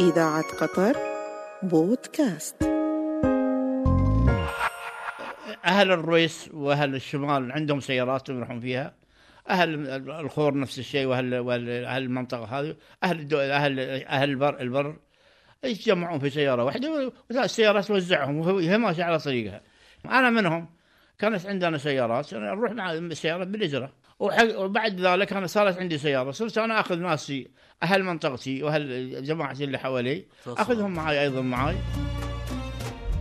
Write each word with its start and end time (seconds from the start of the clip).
إذاعة 0.00 0.44
قطر 0.60 0.96
بودكاست. 1.62 2.62
أهل 5.64 5.90
الرويس 5.92 6.50
وأهل 6.54 6.94
الشمال 6.94 7.52
عندهم 7.52 7.80
سيارات 7.80 8.28
يروحون 8.28 8.60
فيها. 8.60 8.94
أهل 9.50 9.88
الخور 10.10 10.58
نفس 10.58 10.78
الشيء 10.78 11.06
وأهل 11.06 11.38
وأهل 11.38 11.84
أهل 11.84 12.02
المنطقة 12.02 12.44
هذه 12.60 12.76
أهل 13.04 13.18
الدو... 13.20 13.38
أهل 13.38 13.80
أهل 14.04 14.30
البر 14.30 14.60
البر 14.60 14.96
يتجمعون 15.64 16.18
في 16.18 16.30
سيارة 16.30 16.64
واحدة 16.64 17.12
والسياره 17.30 17.80
توزعهم 17.80 18.38
وهي 18.38 18.78
ماشية 18.78 19.04
على 19.04 19.18
طريقها. 19.18 19.60
أنا 20.04 20.30
منهم 20.30 20.68
كانت 21.18 21.46
عندنا 21.46 21.78
سيارات 21.78 22.34
نروح 22.34 22.72
مع 22.72 22.92
السياره 22.92 23.44
بالاجره 23.44 23.84
وحق- 23.84 24.03
وبعد 24.20 25.00
ذلك 25.00 25.32
أنا 25.32 25.46
صارت 25.46 25.78
عندي 25.78 25.98
سيارة 25.98 26.30
صرت 26.30 26.58
أنا 26.58 26.80
أخذ 26.80 26.98
ناسي 26.98 27.48
أهل 27.82 28.02
منطقتي 28.02 28.62
وأهل 28.62 29.24
جماعتي 29.24 29.64
اللي 29.64 29.78
حوالي 29.78 30.24
أخذهم 30.46 30.94
معي 30.94 31.20
أيضا 31.20 31.40
معي 31.40 31.76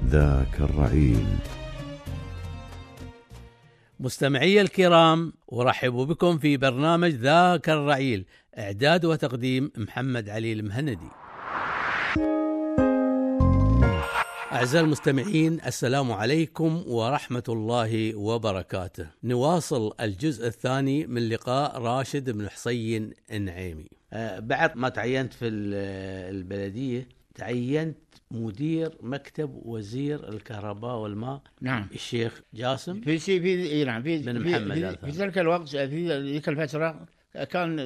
ذاك 0.05 0.59
الرعيل. 0.59 1.25
مستمعي 3.99 4.61
الكرام 4.61 5.33
أرحب 5.53 5.93
بكم 5.93 6.37
في 6.37 6.57
برنامج 6.57 7.09
ذاك 7.09 7.69
الرعيل 7.69 8.25
إعداد 8.57 9.05
وتقديم 9.05 9.71
محمد 9.77 10.29
علي 10.29 10.53
المهندي. 10.53 11.22
أعزائي 14.53 14.85
المستمعين 14.85 15.59
السلام 15.65 16.11
عليكم 16.11 16.83
ورحمة 16.87 17.43
الله 17.49 18.15
وبركاته. 18.15 19.07
نواصل 19.23 19.93
الجزء 20.01 20.47
الثاني 20.47 21.07
من 21.07 21.29
لقاء 21.29 21.77
راشد 21.81 22.29
بن 22.29 22.49
حسين 22.49 23.11
النعيمي. 23.31 23.87
آه، 24.13 24.39
بعد 24.39 24.77
ما 24.77 24.89
تعينت 24.89 25.33
في 25.33 25.47
ال- 25.47 26.35
البلدية 26.35 27.07
تعينت 27.35 27.97
مدير 28.31 28.91
مكتب 29.01 29.61
وزير 29.65 30.29
الكهرباء 30.29 30.95
والماء 30.97 31.41
نعم 31.61 31.87
الشيخ 31.93 32.41
جاسم 32.53 33.01
في 33.01 33.17
سي 33.19 33.39
في 33.41 33.71
إي 33.71 33.83
نعم 33.83 34.03
في 34.03 34.17
بن 34.17 34.43
في- 34.43 34.49
محمد 34.49 34.73
في, 34.75 35.11
في 35.11 35.17
ذلك 35.17 35.37
الوقت 35.37 35.69
في 35.69 36.19
ذيك 36.21 36.49
الفترة 36.49 37.05
كان 37.51 37.79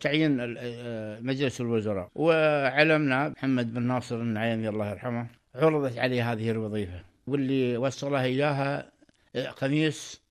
تعيين 0.00 0.56
آه، 0.58 1.20
مجلس 1.20 1.60
الوزراء. 1.60 2.10
وعلمنا 2.14 3.28
محمد 3.28 3.74
بن 3.74 3.82
ناصر 3.82 4.16
النعيمي 4.16 4.68
الله 4.68 4.90
يرحمه 4.90 5.26
عرضت 5.54 5.98
عليه 5.98 6.32
هذه 6.32 6.50
الوظيفة 6.50 7.00
واللي 7.26 7.76
وصلها 7.76 8.22
اياها 8.24 8.92
آه، 9.36 9.46
قميص 9.50 10.22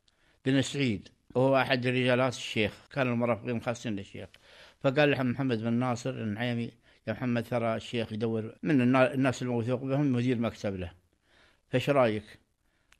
بن 0.45 0.61
سعيد 0.61 1.07
وهو 1.35 1.57
أحد 1.57 1.87
رجالات 1.87 2.33
الشيخ 2.33 2.73
كان 2.93 3.07
المرافقين 3.07 3.57
الخاصين 3.57 3.95
للشيخ. 3.95 4.29
فقال 4.83 5.11
له 5.11 5.23
محمد 5.23 5.61
بن 5.61 5.73
ناصر 5.73 6.09
النعيمي 6.09 6.71
يا 7.07 7.13
محمد 7.13 7.43
ترى 7.43 7.75
الشيخ 7.75 8.13
يدور 8.13 8.55
من 8.63 8.81
النا- 8.81 9.13
الناس 9.13 9.41
الموثوق 9.41 9.81
بهم 9.83 10.11
مدير 10.13 10.37
مكتب 10.37 10.75
له. 10.75 10.91
فايش 11.69 11.89
رأيك؟ 11.89 12.23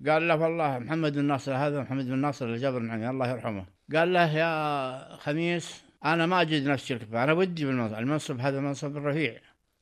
قال 0.08 0.28
له 0.28 0.36
والله 0.36 0.80
محمد 0.80 1.14
بن 1.14 1.26
ناصر 1.26 1.54
هذا 1.56 1.82
محمد 1.82 2.06
بن 2.06 2.18
ناصر 2.18 2.46
الجبر 2.46 2.78
النعمي 2.78 3.10
الله 3.10 3.30
يرحمه. 3.32 3.66
قال 3.96 4.14
له 4.14 4.38
يا 4.38 5.16
خميس 5.16 5.85
أنا 6.06 6.26
ما 6.26 6.42
أجد 6.42 6.68
نفسي 6.68 6.94
الكفاءة 6.94 7.24
أنا 7.24 7.34
ودي 7.34 7.66
بالمنصب. 7.66 7.96
المنصب 7.96 8.40
هذا 8.40 8.60
منصب 8.60 8.98
رفيع 8.98 9.40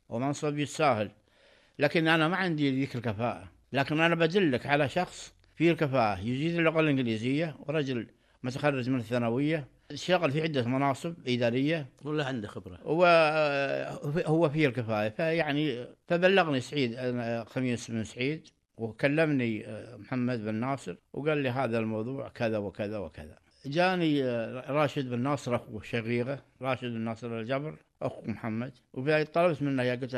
ومنصب 0.09 0.57
يستاهل. 0.57 1.11
لكن 1.79 2.07
أنا 2.07 2.27
ما 2.27 2.35
عندي 2.37 2.71
ذيك 2.71 2.95
الكفاءة. 2.95 3.51
لكن 3.73 3.99
أنا 3.99 4.15
بدلك 4.15 4.65
على 4.65 4.89
شخص 4.89 5.33
فيه 5.55 5.71
الكفاءة. 5.71 6.19
يجيد 6.19 6.57
اللغة 6.57 6.79
الإنجليزية 6.79 7.55
ورجل 7.59 8.07
متخرج 8.43 8.89
من 8.89 8.99
الثانوية 8.99 9.67
اشتغل 9.91 10.31
في 10.31 10.41
عدة 10.41 10.65
مناصب 10.65 11.13
إدارية. 11.27 11.87
ولا 12.03 12.25
عنده 12.25 12.47
خبرة. 12.47 12.79
وهو 12.85 14.49
فيه 14.49 14.67
الكفاية 14.67 15.09
فيعني 15.09 15.87
فبلغني 16.07 16.59
سعيد 16.61 16.95
أنا 16.95 17.43
خميس 17.43 17.91
بن 17.91 18.03
سعيد 18.03 18.47
وكلمني 18.77 19.67
آه، 19.67 19.97
محمد 19.97 20.45
بن 20.45 20.55
ناصر 20.55 20.95
وقال 21.13 21.37
لي 21.37 21.49
هذا 21.49 21.79
الموضوع 21.79 22.29
كذا 22.29 22.57
وكذا 22.57 22.97
وكذا. 22.97 23.37
جاني 23.65 24.23
آه، 24.23 24.71
راشد 24.71 25.09
بن 25.09 25.19
ناصر 25.19 25.55
اخو 25.55 25.81
شقيقه 25.81 26.39
راشد 26.61 26.87
بن 26.87 26.99
ناصر 26.99 27.39
الجبر 27.39 27.75
أخو 28.01 28.21
محمد. 28.25 28.73
وطلبت 28.93 29.61
منه 29.61 29.83
يا 29.83 29.95
قلت 29.95 30.15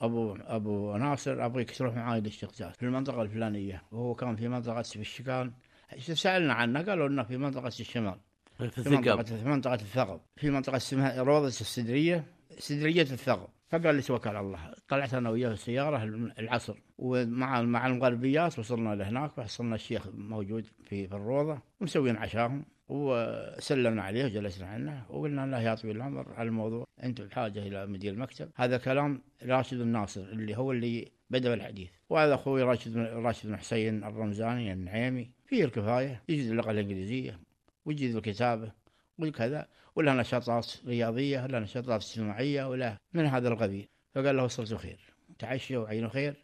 أبو 0.00 0.36
أبو 0.40 0.96
ناصر 0.96 1.44
أبغيك 1.46 1.70
تروح 1.70 1.94
معاي 1.94 2.20
للشقجات 2.20 2.76
في 2.76 2.82
المنطقة 2.82 3.22
الفلانية. 3.22 3.82
وهو 3.92 4.14
كان 4.14 4.36
في 4.36 4.48
منطقة 4.48 4.82
في 4.82 5.00
الشكان 5.00 5.52
سألنا 5.98 6.54
عنه 6.54 6.82
قالوا 6.82 7.08
إنه 7.08 7.22
في 7.22 7.36
منطقة 7.36 7.66
الشمال. 7.66 8.18
في 8.58 8.70
في 8.70 8.78
الثقب. 8.78 9.26
في 9.26 9.44
منطقة 9.44 9.74
الثقب. 9.74 10.20
في 10.36 10.50
منطقة 10.50 10.76
اسمها 10.76 11.22
روضة 11.22 11.46
السدرية 11.46 12.24
سدرية 12.58 13.02
الثقب. 13.02 13.48
فقال 13.68 13.94
لي 13.94 14.02
توكل 14.02 14.28
على 14.28 14.40
الله؟ 14.40 14.72
طلعت 14.88 15.14
أنا 15.14 15.30
وياه 15.30 15.52
السيارة 15.52 16.04
العصر. 16.38 16.76
ومع 16.98 17.62
مع 17.62 17.86
المغربيات 17.86 18.58
وصلنا 18.58 18.94
لهناك 18.94 19.38
وحصلنا 19.38 19.74
الشيخ 19.74 20.08
موجود 20.14 20.64
في 20.64 21.08
في 21.08 21.14
الروضة 21.14 21.58
ومسوين 21.80 22.16
عشاهم. 22.16 22.64
وسلمنا 22.88 24.02
عليه 24.02 24.24
وجلسنا 24.24 24.66
عنه 24.66 25.06
وقلنا 25.10 25.46
له 25.46 25.60
يا 25.60 25.74
طويل 25.74 25.96
العمر 25.96 26.32
على 26.32 26.48
الموضوع. 26.48 26.84
انت 27.02 27.20
بحاجة 27.20 27.66
إلى 27.66 27.86
مدير 27.86 28.12
المكتب. 28.12 28.50
هذا 28.56 28.78
كلام 28.78 29.22
راشد 29.42 29.80
الناصر 29.80 30.20
اللي 30.20 30.56
هو 30.56 30.72
اللي 30.72 31.12
بدأ 31.30 31.54
الحديث 31.54 31.90
وهذا 32.08 32.34
أخوي 32.34 32.62
راشد 32.62 32.96
راشد 32.96 33.48
بن 33.48 33.56
حسين 33.56 34.04
الرمزاني 34.04 34.72
النعيمي. 34.72 35.30
فيه 35.46 35.64
الكفاية. 35.64 36.22
يجيد 36.28 36.50
اللغة 36.50 36.70
الإنجليزية 36.70 37.40
ويجيد 37.84 38.16
الكتابة 38.16 38.72
وكذا 39.18 39.68
ولا 39.96 40.12
نشاطات 40.12 40.72
رياضية 40.86 41.42
ولا 41.42 41.60
نشاطات 41.60 42.02
اجتماعية 42.02 42.68
ولا 42.68 42.96
من 43.12 43.26
هذا 43.26 43.48
القبيل. 43.48 43.88
فقال 44.14 44.36
له 44.36 44.44
وصلت 44.44 44.74
خير. 44.74 44.98
تعشوا 45.38 45.82
وعينوا 45.82 46.08
خير. 46.08 46.34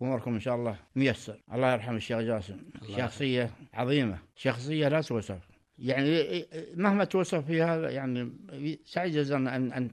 واموركم 0.00 0.34
إن 0.34 0.40
شاء 0.40 0.54
الله 0.54 0.76
ميسر. 0.96 1.40
الله 1.52 1.72
يرحم 1.72 1.96
الشيخ 1.96 2.18
جاسم. 2.18 2.56
شخصية 2.96 3.50
عظيمة. 3.74 4.18
شخصية 4.36 4.88
لا 4.88 5.00
توصف 5.00 5.51
يعني 5.82 6.44
مهما 6.74 7.04
توصف 7.04 7.46
فيها 7.46 7.90
يعني 7.90 8.32
تعجز 8.92 9.32
أن 9.32 9.48
أن 9.48 9.90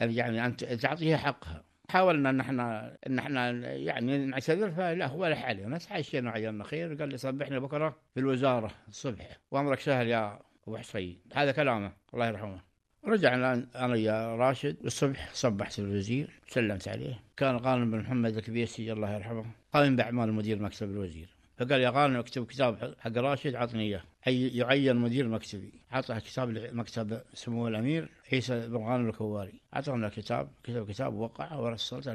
يعني 0.00 0.46
أن 0.46 0.56
تعطيها 0.56 1.16
حقها. 1.16 1.64
حاولنا 1.88 2.30
ان 2.30 2.40
إحنا 2.40 2.96
ان 3.06 3.18
إحنا 3.18 3.50
يعني 3.74 4.18
نعتذر 4.18 4.70
فلا 4.70 5.06
هو 5.06 5.26
لح 5.26 5.44
علينا 5.44 5.78
تعشينا 5.78 6.30
وعيالنا 6.30 6.64
خير 6.64 6.94
قال 6.94 7.08
لي 7.08 7.16
صبحني 7.16 7.60
بكرة 7.60 7.96
في 8.14 8.20
الوزارة 8.20 8.70
الصبح. 8.88 9.38
وأمرك 9.50 9.80
سهل 9.80 10.08
يا 10.08 10.38
أبو 10.66 10.76
حسين. 10.76 11.18
هذا 11.34 11.52
كلامه. 11.52 11.92
الله 12.14 12.26
يرحمه. 12.26 12.60
رجعنا 13.04 13.66
أنا 13.74 13.96
يا 13.96 14.36
راشد. 14.36 14.76
الصبح 14.84 15.30
صبحت 15.32 15.78
الوزير. 15.78 16.40
سلمت 16.48 16.88
عليه. 16.88 17.20
كان 17.36 17.56
غانم 17.56 17.90
بن 17.90 17.98
محمد 17.98 18.36
الكبيسي 18.36 18.92
الله 18.92 19.14
يرحمه. 19.14 19.44
قائم 19.72 19.96
باعمال 19.96 20.32
مدير 20.32 20.62
مكتب 20.62 20.90
الوزير. 20.90 21.28
فقال 21.56 21.80
يا 21.80 21.90
غانم 21.90 22.16
اكتب 22.16 22.46
كتاب 22.46 22.94
حق 22.98 23.16
راشد 23.16 23.54
عطني 23.54 23.82
إياه. 23.82 24.02
حي- 24.22 24.48
يعين 24.48 24.96
مدير 24.96 25.28
مكتبي. 25.28 25.72
عطى 25.90 26.20
كتاب 26.20 26.50
لمكتب 26.50 27.20
سمو 27.34 27.68
الأمير 27.68 28.08
عيسى 28.32 28.68
بن 28.68 28.76
غانم 28.76 29.08
الكواري. 29.08 29.52
اعطانا 29.76 30.06
الكتاب 30.06 30.48
كتب 30.62 30.90
كتاب 30.90 31.14
وقع 31.14 31.54
ورسلته 31.56 32.14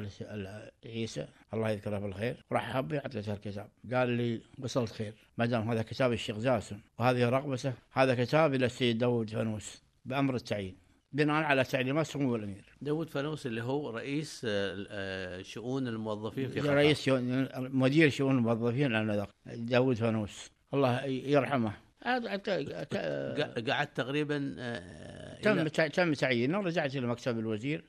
لعيسى 0.84 1.26
الله 1.54 1.70
يذكره 1.70 1.98
بالخير. 1.98 2.36
راح 2.52 2.72
حبي 2.72 2.98
اعطيته 2.98 3.32
الكتاب. 3.32 3.68
قال 3.92 4.08
لي 4.08 4.40
وصلت 4.58 4.92
خير. 4.92 5.14
ما 5.38 5.46
دام 5.46 5.70
هذا 5.70 5.82
كتاب 5.82 6.12
الشيخ 6.12 6.38
جاسم 6.38 6.78
وهذه 6.98 7.28
رغبته 7.28 7.72
هذا 7.92 8.24
كتاب 8.24 8.54
إلى 8.54 8.66
السيد 8.66 8.98
داود 8.98 9.30
فانوس 9.30 9.82
بأمر 10.04 10.34
التعيين. 10.34 10.74
بناء 11.12 11.42
على 11.42 11.64
تعليمات 11.64 12.06
سمو 12.06 12.36
الأمير. 12.36 12.64
داود 12.82 13.10
فانوس 13.10 13.46
اللي 13.46 13.62
هو 13.62 13.90
رئيس 13.90 14.46
آه، 14.48 14.86
آه، 14.90 15.42
شؤون 15.42 15.88
الموظفين 15.88 16.48
في 16.48 16.60
رئيس 16.60 17.08
مدير 17.54 18.10
شؤون 18.10 18.38
الموظفين 18.38 18.94
انذاك 18.94 19.28
داود 19.46 19.96
فانوس. 19.96 20.50
الله 20.74 21.04
يرحمه. 21.04 21.85
قعدت 22.06 23.96
تقريبا 23.96 24.56
آه، 24.58 25.40
تم 25.40 25.68
تم 25.68 26.12
تعيينه 26.12 26.58
ورجعت 26.58 26.96
إلى 26.96 27.06
مكتب 27.06 27.38
الوزير 27.38 27.84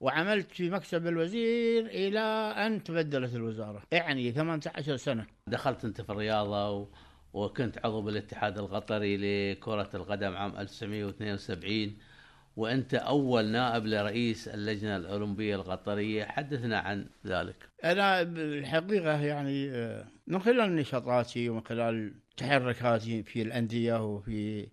وعملت 0.00 0.52
في 0.52 0.70
مكتب 0.70 1.06
الوزير 1.06 1.86
إلى 1.86 2.20
أن 2.56 2.82
تبدلت 2.82 3.34
الوزارة. 3.34 3.82
يعني 3.92 4.32
18 4.32 4.96
سنة. 4.96 5.26
دخلت 5.46 5.84
أنت 5.84 6.00
في 6.00 6.10
الرياضة 6.10 6.70
و... 6.70 6.88
وكنت 7.32 7.78
عضو 7.84 8.02
بالاتحاد 8.02 8.58
القطري 8.58 9.16
لكرة 9.52 9.90
القدم 9.94 10.36
عام 10.36 10.56
1972 10.56 11.96
وأنت 12.56 12.94
أول 12.94 13.46
نائب 13.46 13.86
لرئيس 13.86 14.48
اللجنة 14.48 14.96
الأولمبية 14.96 15.56
القطرية. 15.56 16.24
حدثنا 16.24 16.78
عن 16.78 17.06
ذلك. 17.26 17.56
أنا 17.84 18.22
بالحقيقة 18.22 19.20
يعني 19.22 19.70
آه، 19.70 20.06
من 20.26 20.38
خلال 20.42 20.76
نشاطاتي 20.76 21.48
ومن 21.48 21.60
خلال 21.64 22.14
تحركاتي 22.36 23.22
في 23.22 23.42
الأندية 23.42 24.04
وفي 24.14 24.68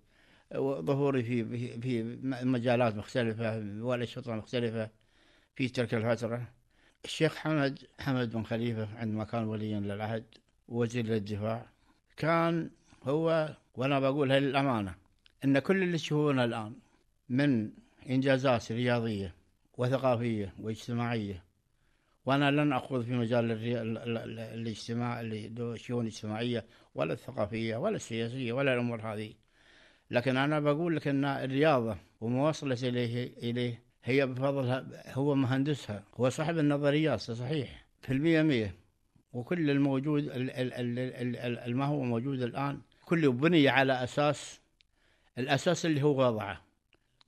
ظهوري 0.60 1.24
في 1.24 1.46
في- 1.46 1.82
في 1.82 2.04
مجالات 2.46 2.96
مختلفة 2.96 3.58
والاشرطه 3.80 4.36
مختلفة 4.36 4.90
في 5.56 5.68
تلك 5.70 5.94
الفترة. 5.94 6.48
الشيخ 7.06 7.36
حمد 7.36 7.80
حمد 8.00 8.32
بن 8.32 8.44
خليفة 8.44 8.88
عندما 8.98 9.24
كان 9.24 9.44
وليا 9.44 9.80
للعهد 9.80 10.24
وزير 10.68 11.06
للدفاع 11.06 11.66
كان 12.18 12.70
هو 13.04 13.56
وأنا 13.76 14.00
بقولها 14.00 14.40
للامانه 14.40 14.96
إن 15.46 15.60
كل 15.60 15.84
اللي 15.84 15.98
تشوفونه 15.98 16.44
الآن 16.44 16.74
من 17.30 17.70
إنجازات 18.10 18.72
رياضية 18.72 19.34
وثقافية 19.78 20.54
واجتماعية. 20.60 21.44
وأنا 22.26 22.52
لن 22.52 22.74
أخوض 22.74 23.02
في 23.02 23.12
مجال 23.14 23.52
الاجتماع 24.54 25.22
الشؤون 25.22 26.02
الاجتماعية 26.06 26.66
ولا 26.96 27.14
الثقافية 27.14 27.76
ولا 27.78 27.96
السياسية 27.96 28.54
ولا 28.54 28.74
الأمور 28.74 29.02
هذه. 29.02 29.34
لكن 30.12 30.38
أنا 30.38 30.60
بقول 30.60 30.96
لك 30.96 31.08
أن 31.08 31.26
الرياضة 31.26 31.98
وما 32.22 32.50
وصلت 32.50 32.84
إليه 32.84 33.34
إليه 33.38 33.82
هي 34.04 34.26
بفضلها 34.26 35.14
هو 35.14 35.36
مهندسها 35.36 36.04
هو 36.16 36.30
صاحب 36.30 36.58
النظريات 36.58 37.20
صحيح. 37.22 37.86
في 38.02 38.14
المية 38.14 38.42
مية. 38.42 38.76
وكل 39.34 39.70
الموجود 39.70 40.24
ال- 40.24 40.32
ال- 40.32 40.52
ال- 40.52 41.00
ال- 41.00 41.36
ال- 41.36 41.60
ال- 41.60 41.78
ما 41.78 41.86
هو 41.86 42.02
موجود 42.04 42.42
الآن 42.42 42.82
كله 43.06 43.32
بني 43.32 43.70
على 43.70 44.04
أساس 44.04 44.60
الأساس 45.38 45.86
اللي 45.86 46.04
هو 46.04 46.28
وضعه. 46.28 46.67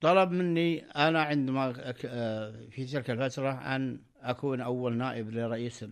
طلب 0.02 0.32
مني 0.32 0.80
أنا 0.80 1.22
عندما 1.22 1.94
آه، 2.06 2.66
في 2.70 2.86
تلك 2.86 3.10
الفترة 3.10 3.52
أن 3.52 4.02
أكون 4.22 4.62
أول 4.62 4.98
نائب 4.98 5.30
لرئيس 5.30 5.86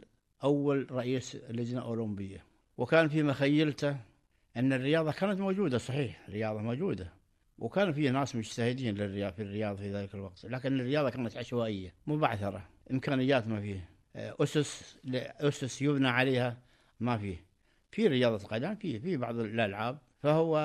أول 0.44 0.92
رئيس 0.92 1.38
لجنة 1.50 1.81
أولمبية 1.81 2.44
وكان 2.77 3.07
في 3.07 3.24
مخيلته 3.24 3.98
أن 4.57 4.74
الرياضة 4.74 5.12
كانت 5.12 5.39
موجودة 5.39 5.77
صحيح 5.77 6.27
الرياضة 6.27 6.62
موجودة. 6.62 7.13
وكان 7.57 7.92
في 7.92 8.09
ناس 8.09 8.36
مجتهدين 8.36 8.95
للرياضة 8.95 9.36
في 9.36 9.42
الرياضة 9.42 9.81
في 9.81 9.94
ذلك 9.94 10.15
الوقت. 10.15 10.45
لكن 10.45 10.80
الرياضة 10.80 11.09
كانت 11.09 11.38
عشوائية 11.38 11.94
مبعثرة 12.07 12.69
إمكانيات 12.92 13.48
ما 13.48 13.62
فيه. 13.62 13.89
آه، 14.15 14.36
أسس 14.39 14.98
أسس 15.15 15.81
يبنى 15.81 16.07
عليها 16.07 16.57
ما 17.00 17.18
فيه. 17.18 17.45
في 17.92 18.07
رياضة 18.07 18.48
قدم 18.48 18.75
في 18.75 19.00
في 19.00 19.18
بعض 19.18 19.39
الألعاب. 19.39 20.00
فهو 20.19 20.57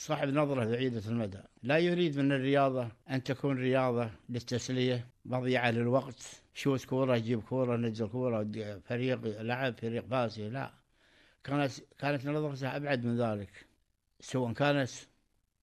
صاحب 0.00 0.28
نظرة 0.28 0.64
بعيدة 0.64 1.02
المدى. 1.06 1.38
لا 1.62 1.78
يريد 1.78 2.18
من 2.18 2.32
الرياضة 2.32 2.88
أن 3.10 3.22
تكون 3.22 3.56
رياضة 3.56 4.10
للتسلية 4.28 5.06
مضيعة 5.24 5.70
للوقت. 5.70 6.42
شوت 6.54 6.84
كورة 6.84 7.18
جيب 7.18 7.40
كورة 7.40 7.76
نزل 7.76 8.08
كورة 8.08 8.50
فريق 8.88 9.20
لعب 9.42 9.74
فريق 9.80 10.06
فاسي 10.06 10.48
لا. 10.50 10.70
كانت 11.44 11.72
كانت 11.98 12.26
نظرته 12.26 12.76
أبعد 12.76 13.04
من 13.04 13.16
ذلك. 13.20 13.66
سواء 14.20 14.52
كانت 14.52 14.90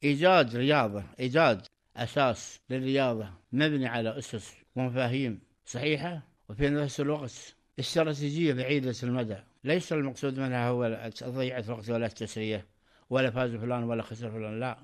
إيجاد 0.04 0.56
رياضة 0.56 1.04
إيجاد 1.20 1.62
أساس 1.96 2.60
للرياضة 2.70 3.30
مبني 3.52 3.88
على 3.88 4.18
أسس 4.18 4.54
ومفاهيم 4.76 5.40
صحيحة 5.66 6.22
وفي 6.50 6.70
نفس 6.70 7.02
الوقت 7.02 7.56
استراتيجية 7.80 8.54
بعيدة 8.54 8.96
المدى. 9.04 9.38
ليس 9.64 9.94
المقصود 9.94 10.40
منها 10.40 10.70
هو 10.70 11.10
تضييع 11.16 11.58
الوقت 11.58 11.90
ولا 11.90 12.06
التسلية. 12.06 12.77
ولا 13.10 13.30
فاز 13.32 13.56
فلان 13.56 13.84
ولا 13.84 14.04
خسر 14.04 14.32
فلان. 14.32 14.60
لا. 14.60 14.78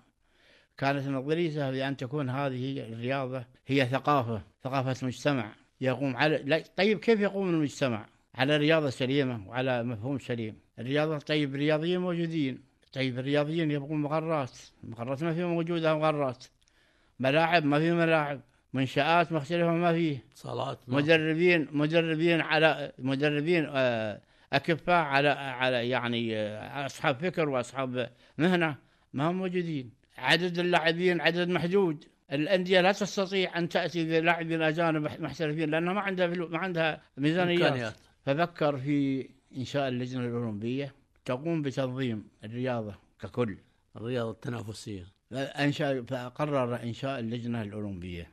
كانت 0.78 1.08
نظريته 1.08 1.72
بأن 1.72 1.98
تكون 1.98 2.30
هذه 2.30 2.80
الرياضة 2.80 3.46
هي 3.68 3.86
ثقافة 3.86 4.42
ثقافة 4.64 5.08
مجتمع 5.08 5.56
يقوم 5.81 6.18
على 6.18 6.38
لا 6.38 6.64
طيب 6.78 7.00
كيف 7.00 7.20
يقوم 7.20 7.50
المجتمع؟ 7.50 8.06
على 8.36 8.58
رياضة 8.58 8.90
سليمة 8.90 9.50
وعلى 9.50 9.84
مفهوم 9.84 10.20
سليم. 10.20 10.56
الرياضة 10.80 11.18
طيب 11.18 11.56
الرياضيين 11.56 12.00
موجودين. 12.00 12.62
طيب 12.94 13.20
الرياضيين 13.20 13.72
يبغون 13.72 14.02
مقرات 14.02 14.52
مقرات 14.84 15.24
ما 15.24 15.34
في 15.34 15.44
موجودة 15.44 15.96
مقرات 15.98 16.46
ملاعب 17.20 17.66
ما 17.66 17.80
في 17.80 17.92
ملاعب. 17.92 18.42
منشآت 18.74 19.31
مختلفة 19.31 19.72
ما 19.72 19.94
فيه. 19.94 20.24
صالات 20.34 20.80
مدربين 20.88 21.68
مدربين 21.72 22.42
على 22.42 22.92
مدربين 23.00 23.66
آه، 23.70 24.22
أكفاء 24.54 25.06
على 25.06 25.30
على 25.30 25.90
يعني 25.90 26.38
آه، 26.38 26.86
أصحاب 26.86 27.16
فكر 27.16 27.50
وأصحاب 27.50 28.10
مهنة 28.38 28.76
ما 29.14 29.30
هم 29.30 29.38
موجودين. 29.38 29.92
عدد 30.18 30.60
اللاعبين 30.60 31.22
عدد 31.22 31.50
محدود. 31.50 32.06
الأندية 32.32 32.82
لا 32.82 32.92
تستطيع 32.92 33.58
أن 33.58 33.70
تأتي 33.70 34.04
بلاعبين 34.06 34.62
أجانب 34.62 35.22
محترفين 35.22 35.70
لانها 35.70 35.94
ما 35.94 36.02
عندها 36.02 36.28
فلو 36.28 36.48
ما 36.48 36.58
عندها 36.58 37.02
ميزانيات. 37.18 37.62
إمكانيات. 37.62 37.94
ففكر 38.26 38.78
في 38.78 39.30
إنشاء 39.58 39.88
اللجنة 39.88 40.26
الأولمبية 40.26 40.94
تقوم 41.26 41.62
بتنظيم 41.62 42.28
الرياضة 42.44 42.96
ككل. 43.22 43.58
الرياضة 43.96 44.32
التنافسية. 44.32 45.04
أنشأ 45.34 46.02
فقرر 46.02 46.84
إنشاء 46.84 47.20
اللجنة 47.20 47.62
الأولمبية. 47.62 48.32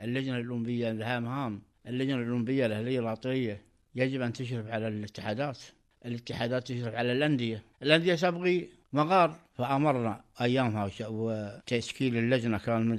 اللجنة 0.00 0.36
الأولمبية 0.36 0.92
لها 0.92 1.20
مهام. 1.20 1.62
اللجنة 1.86 2.16
الأولمبية 2.16 2.66
الأهلية 2.66 3.00
العطرية 3.00 3.71
يجب 3.94 4.20
أن 4.20 4.32
تشرف 4.32 4.66
على 4.66 4.88
الاتحادات. 4.88 5.58
الاتحادات 6.06 6.68
تشرف 6.68 6.94
على 6.94 7.12
الأندية. 7.12 7.62
الأندية 7.82 8.14
تبغي 8.14 8.68
مغار 8.92 9.36
فأمرنا 9.54 10.24
أيامها 10.40 10.90
وتشكيل 11.08 12.16
اللجنة. 12.16 12.58
كان 12.58 12.86
من 12.86 12.98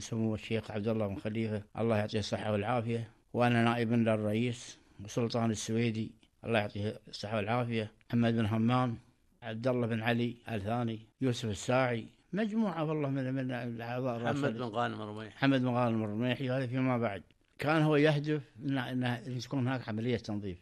سمو 0.00 0.34
الشيخ 0.34 0.70
عبد 0.70 0.88
الله 0.88 1.06
بن 1.06 1.16
خليفة. 1.16 1.62
الله 1.78 1.96
يعطيه 1.96 2.18
الصحة 2.18 2.52
والعافية. 2.52 3.08
وأنا 3.32 3.64
نائب 3.64 3.92
للرئيس 3.92 4.78
وسلطان 5.04 5.50
السويدي. 5.50 6.10
الله 6.44 6.58
يعطيه 6.58 7.00
الصحة 7.08 7.36
والعافية. 7.36 7.90
محمد 8.08 8.34
بن 8.34 8.46
همام. 8.46 8.98
عبد 9.42 9.68
الله 9.68 9.86
بن 9.86 10.02
علي 10.02 10.36
الثاني. 10.48 10.98
يوسف 11.20 11.48
الساعي. 11.48 12.06
مجموعة 12.32 12.84
والله 12.84 13.08
من 13.08 13.34
من 13.34 13.50
الأعضاء. 13.50 14.22
محمد. 14.22 14.52
بن 14.52 14.62
غانم 14.62 15.02
الرميح 15.02 15.36
محمد 15.36 15.60
بن 15.60 15.68
غانم 15.68 16.04
الرميحي. 16.04 16.50
هذا 16.50 16.66
فيما 16.66 16.98
بعد. 16.98 17.22
كان 17.64 17.82
هو 17.82 17.96
يهدف 17.96 18.42
أن 18.58 19.38
تكون 19.42 19.68
هناك 19.68 19.88
عملية 19.88 20.16
تنظيف. 20.16 20.58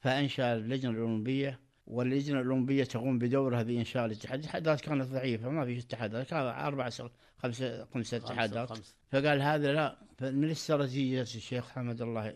فأنشأ 0.00 0.54
اللجنة 0.54 0.92
الأولمبية 0.92 1.60
واللجنة 1.86 2.40
الأولمبية 2.40 2.84
تقوم 2.84 3.18
بدورها 3.18 3.62
بإنشاء 3.62 4.06
الاتحاد 4.06 4.38
الاتحادات 4.38 4.80
كانت 4.80 5.06
ضعيفة 5.06 5.48
ما 5.48 5.64
في 5.64 5.78
اتحادات. 5.78 6.26
كان 6.26 6.38
أربع 6.40 6.90
خمسة 7.38 7.84
خمسة 7.84 8.16
اتحادات. 8.16 8.78
فقال 9.12 9.42
هذا 9.42 9.72
لا. 9.72 9.98
من 10.20 10.50
استراتيجية 10.50 11.22
الشيخ 11.22 11.70
حمد 11.70 12.02
الله 12.02 12.34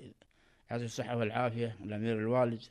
يعطيه 0.71 0.85
الصحة 0.85 1.17
والعافية 1.17 1.77
الأمير 1.85 2.19
الوالد 2.19 2.63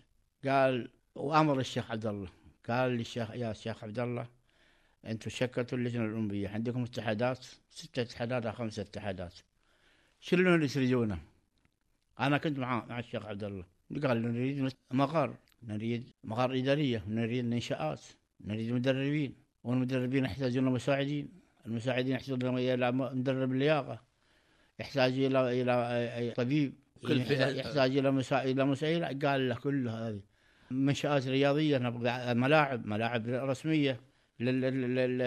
قال 0.45 0.89
وأمر 1.15 1.59
الشيخ 1.59 1.91
عبد 1.91 2.05
الله. 2.05 2.29
قال 2.69 2.91
للشيخ 2.91 3.31
يا 3.31 3.53
شيخ 3.53 3.83
عبد 3.83 3.99
الله 3.99 4.27
أنتم 5.05 5.29
شكلتوا 5.29 5.77
اللجنة 5.77 6.05
الأولمبية. 6.05 6.49
عندكم 6.49 6.83
اتحادات؟ 6.83 7.45
ستة 7.69 8.01
اتحادات 8.01 8.45
أو 8.45 8.51
خمسة 8.51 8.81
اتحادات. 8.81 9.33
شنو 10.19 10.55
اللي 10.55 10.67
تريدونه؟ 10.67 11.17
أنا 12.19 12.37
كنت 12.37 12.59
مع 12.59 12.85
مع 12.85 12.99
الشيخ 12.99 13.25
عبد 13.25 13.43
الله. 13.43 13.65
قال 14.03 14.21
نريد 14.21 14.73
مقر. 14.91 15.35
نريد 15.63 16.09
مقر 16.23 16.53
إدارية. 16.55 17.03
نريد 17.07 17.53
إنشاءات 17.53 18.01
نريد 18.45 18.71
مدربين. 18.71 19.35
والمدربين 19.63 20.25
يحتاجون 20.25 20.63
مساعدين. 20.63 21.29
المساعدين 21.65 22.15
يحتاجون 22.15 22.57
إلى 22.57 22.91
مدرب 22.91 23.51
اللياقة. 23.51 24.01
يحتاج 24.79 25.13
إلى 25.19 25.61
إلى 25.61 26.33
طبيب. 26.37 26.73
كل 27.01 27.19
يحتاج 27.31 27.97
إلى 27.97 28.11
مسا... 28.11 28.43
إلى 28.43 28.65
مسائل. 28.65 29.19
قال 29.25 29.49
له 29.49 29.55
كل 29.55 29.87
هذه. 29.89 30.21
منشآت 30.71 31.27
رياضية. 31.27 31.77
نبغى 31.77 32.33
ملاعب. 32.33 32.85
ملاعب 32.85 33.27
رسمية 33.27 33.99
لل... 34.39 34.61
لل... 34.61 34.95
لل... 34.95 35.21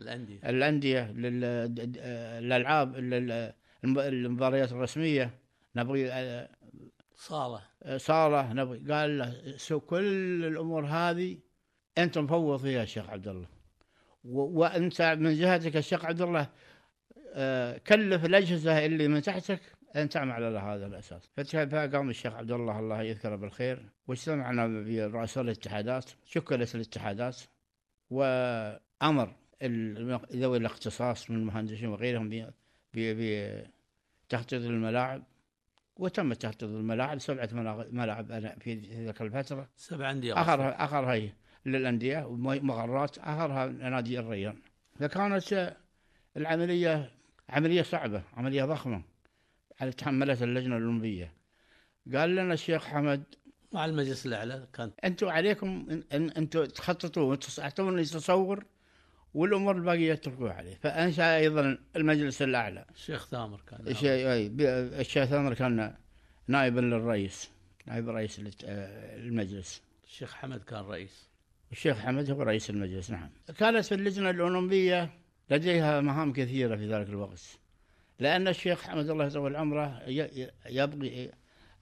الأندية. 0.00 0.38
الأندية 0.50 1.12
لل- 1.12 1.74
د- 1.74 1.92
د- 1.92 1.98
الألعاب 2.42 2.96
لل- 2.96 3.52
الم- 3.84 3.98
المباريات 3.98 4.72
الرسمية. 4.72 5.41
نبغي 5.76 6.12
آه، 6.12 6.48
صالة. 7.14 7.62
صالة 7.96 8.52
نبغي. 8.52 8.92
قال 8.92 9.18
له 9.18 9.56
سو 9.56 9.80
كل 9.80 10.44
الأمور 10.44 10.86
هذه 10.86 11.38
أنت 11.98 12.18
مفوض 12.18 12.60
فيها 12.60 12.82
الشيخ 12.82 13.10
عبد 13.10 13.28
الله. 13.28 13.46
وأنت 14.24 15.02
من 15.02 15.34
جهتك 15.34 15.76
الشيخ 15.76 16.04
عبد 16.04 16.20
الله 16.20 16.48
آه، 17.34 17.78
كلف 17.78 18.24
الأجهزة 18.24 18.86
اللي 18.86 19.08
من 19.08 19.22
تحتك 19.22 19.60
أن 19.96 20.08
تعمل 20.08 20.30
على 20.30 20.58
هذا 20.58 20.86
الأساس. 20.86 21.30
فقام 21.36 22.10
الشيخ 22.10 22.34
عبد 22.34 22.50
الله 22.50 22.78
الله 22.78 23.02
يذكره 23.02 23.36
بالخير. 23.36 23.88
واجتمعنا 24.08 24.66
برؤساء 24.66 25.44
الاتحادات 25.44 26.10
شكلت 26.26 26.74
الاتحادات 26.74 27.40
وأمر 28.10 29.34
ذوي 30.32 30.56
الاختصاص 30.56 31.30
من 31.30 31.36
المهندسين 31.36 31.88
وغيرهم 31.88 32.50
بتخطيط 32.94 34.62
الملاعب. 34.62 35.22
وتم 35.96 36.32
تخطيط 36.32 36.62
الملاعب 36.62 37.18
سبعة 37.18 37.48
ملاعب- 37.52 38.60
في 38.60 38.74
ذيك 38.74 39.22
الفترة. 39.22 39.68
سبع 39.76 40.10
أندية 40.10 40.40
آخرها 40.40 40.84
آخرها 40.84 41.12
هي 41.14 41.32
للأندية 41.66 42.26
ومغرات 42.26 43.18
آخرها 43.18 43.66
نادي 43.66 44.18
الريان. 44.18 44.56
فكانت 45.00 45.76
العملية 46.36 47.10
عملية 47.48 47.82
صعبة 47.82 48.22
عملية 48.36 48.64
ضخمة. 48.64 49.02
على 49.80 49.92
تحملت 49.92 50.42
اللجنة 50.42 50.76
الأولمبية. 50.76 51.32
قال 52.14 52.36
لنا 52.36 52.54
الشيخ 52.54 52.84
حمد 52.84 53.22
مع 53.72 53.84
المجلس 53.84 54.26
الأعلى 54.26 54.66
كان. 54.72 54.90
أنتم 55.04 55.28
عليكم 55.28 55.86
ان, 55.90 56.04
إن 56.12 56.30
أنتم 56.30 56.64
تخططوا 56.64 57.34
تعطوني 57.36 58.04
تصور 58.04 58.64
والأمور 59.34 59.76
الباقية 59.76 60.14
تتركوها 60.14 60.52
عليه. 60.52 60.74
فأنشأ 60.74 61.36
أيضا 61.36 61.78
المجلس 61.96 62.42
الأعلى. 62.42 62.84
الشيخ 62.94 63.26
ثامر 63.26 63.60
كان 63.68 63.80
الشيخ 65.00 65.24
ثامر 65.24 65.54
كان 65.54 65.94
نائبا 66.46 66.80
للرئيس 66.80 67.50
نائب 67.86 68.08
رئيس 68.08 68.40
المجلس. 68.64 69.82
الشيخ 70.04 70.34
حمد 70.34 70.62
كان 70.62 70.84
رئيس. 70.84 71.28
الشيخ 71.72 71.98
حمد 71.98 72.30
هو 72.30 72.42
رئيس 72.42 72.70
المجلس 72.70 73.10
نعم. 73.10 73.30
كانت 73.58 73.84
في 73.84 73.94
اللجنة 73.94 74.30
الأولمبية 74.30 75.10
لديها 75.50 76.00
مهام 76.00 76.32
كثيرة 76.32 76.76
في 76.76 76.86
ذلك 76.86 77.08
الوقت. 77.08 77.58
لأن 78.18 78.48
الشيخ 78.48 78.82
حمد 78.82 79.10
الله 79.10 79.26
يطول 79.26 79.56
عمره 79.56 80.02
يبغي 80.66 81.30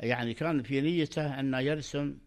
يعني 0.00 0.34
كان 0.34 0.62
في 0.62 0.80
نيته 0.80 1.40
انه 1.40 1.60
يرسم 1.60 2.18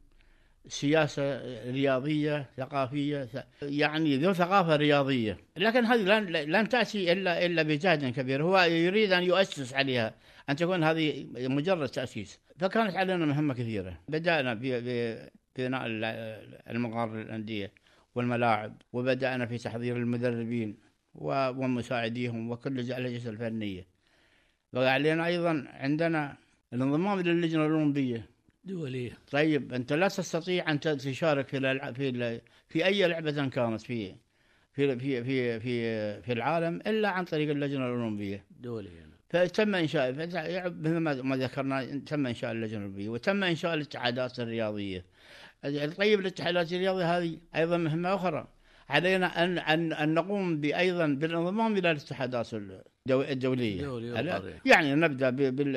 سياسة 0.68 1.42
رياضية 1.72 2.50
ثقافية 2.58 3.26
ث- 3.26 3.44
يعني 3.62 4.18
ذو 4.18 4.34
ثقافة 4.34 4.76
رياضية، 4.76 5.38
لكن 5.58 5.86
هذه 5.86 6.02
لن 6.02 6.26
لن 6.52 6.70
تأتي 6.70 7.12
إلا 7.12 7.46
إلا 7.46 7.64
بجهد 7.64 8.14
كبير، 8.14 8.44
هو 8.44 8.60
يريد 8.60 9.12
أن 9.12 9.24
يؤسس 9.24 9.74
عليها، 9.74 10.14
أن 10.50 10.56
تكون 10.56 10.84
هذه 10.84 11.28
مجرد 11.34 11.90
تأسيس، 11.90 12.40
فكانت 12.60 12.96
علينا 12.96 13.26
مهمة 13.26 13.54
كثيرة، 13.54 14.00
بدأنا 14.10 14.54
ب- 14.54 15.20
ببناء 15.58 15.86
ال- 15.86 16.60
المقار 16.70 17.22
الأندية 17.22 17.72
والملاعب، 18.16 18.82
وبدأنا 18.94 19.46
في 19.46 19.58
تحضير 19.58 19.98
المدربين 19.98 20.78
ومساعديهم 21.16 22.52
وكل 22.52 22.80
الأجهزة 22.80 23.30
الفنية. 23.30 23.88
بقى 24.74 24.94
علينا 24.94 25.26
أيضا 25.26 25.66
عندنا 25.68 26.38
الانضمام 26.74 27.20
للجنة 27.20 27.66
الأولمبية. 27.66 28.33
دولية. 28.64 29.18
طيب 29.32 29.74
أنت 29.74 29.94
لا 29.94 30.08
تستطيع 30.08 30.72
أن 30.72 30.80
تشارك 30.80 31.48
في 31.48 31.58
الألع- 31.60 31.92
في 31.92 32.10
ال- 32.10 32.42
في 32.68 32.86
أي 32.86 33.08
لعبة 33.08 33.48
كانت 33.48 33.82
في 33.82 34.16
في 34.74 35.00
في 35.00 35.24
في 35.24 35.60
في 35.60 36.22
في 36.22 36.34
العالم 36.34 36.76
إلا 36.88 37.10
عن 37.10 37.26
طريق 37.26 37.50
اللجنة 37.50 37.86
الأولمبية. 37.86 38.46
دولية. 38.60 39.14
فتم 39.30 39.76
انشاء 39.76 40.14
فت- 40.14 40.36
مثل 40.82 40.98
ما 40.98 41.22
ما 41.22 41.38
ذكرنا 41.38 41.98
تم 42.06 42.28
انشاء 42.28 42.52
اللجنة 42.52 42.78
الأولمبية 42.78 43.10
وتم 43.10 43.44
انشاء 43.44 43.74
الاتحادات 43.74 44.40
الرياضية. 44.40 45.06
طيب 45.98 46.20
الاتحادات 46.20 46.74
الرياضية 46.74 47.18
هذه 47.18 47.38
أيضا 47.56 47.78
مهمة 47.78 48.16
أخرى. 48.16 48.48
علينا 48.90 49.44
ان 49.44 49.58
ان 49.60 49.94
أن 49.94 50.14
نقوم 50.14 50.62
بايضا 50.62 51.08
بالانضمام 51.08 51.78
إلى 51.78 51.92
الاتحادات 51.92 52.54
الدو- 52.54 53.22
الدوليه 53.22 53.82
الدولية. 53.82 54.62
يعني 54.66 54.96
نبدأ 54.96 55.30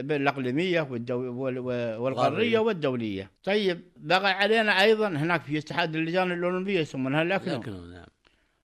بالأقليمية 0.02 0.80
والقارية. 0.80 2.58
والدولية. 2.58 3.30
طيب 3.44 3.80
بقى 3.96 4.32
علينا 4.32 4.82
أيضا 4.82 5.08
هناك 5.08 5.42
في 5.42 5.58
اتحاد 5.58 5.96
اللجان 5.96 6.32
الأولمبية 6.32 6.80
يسمونها 6.80 7.22
الاكنو 7.22 7.54
نعم. 7.90 8.06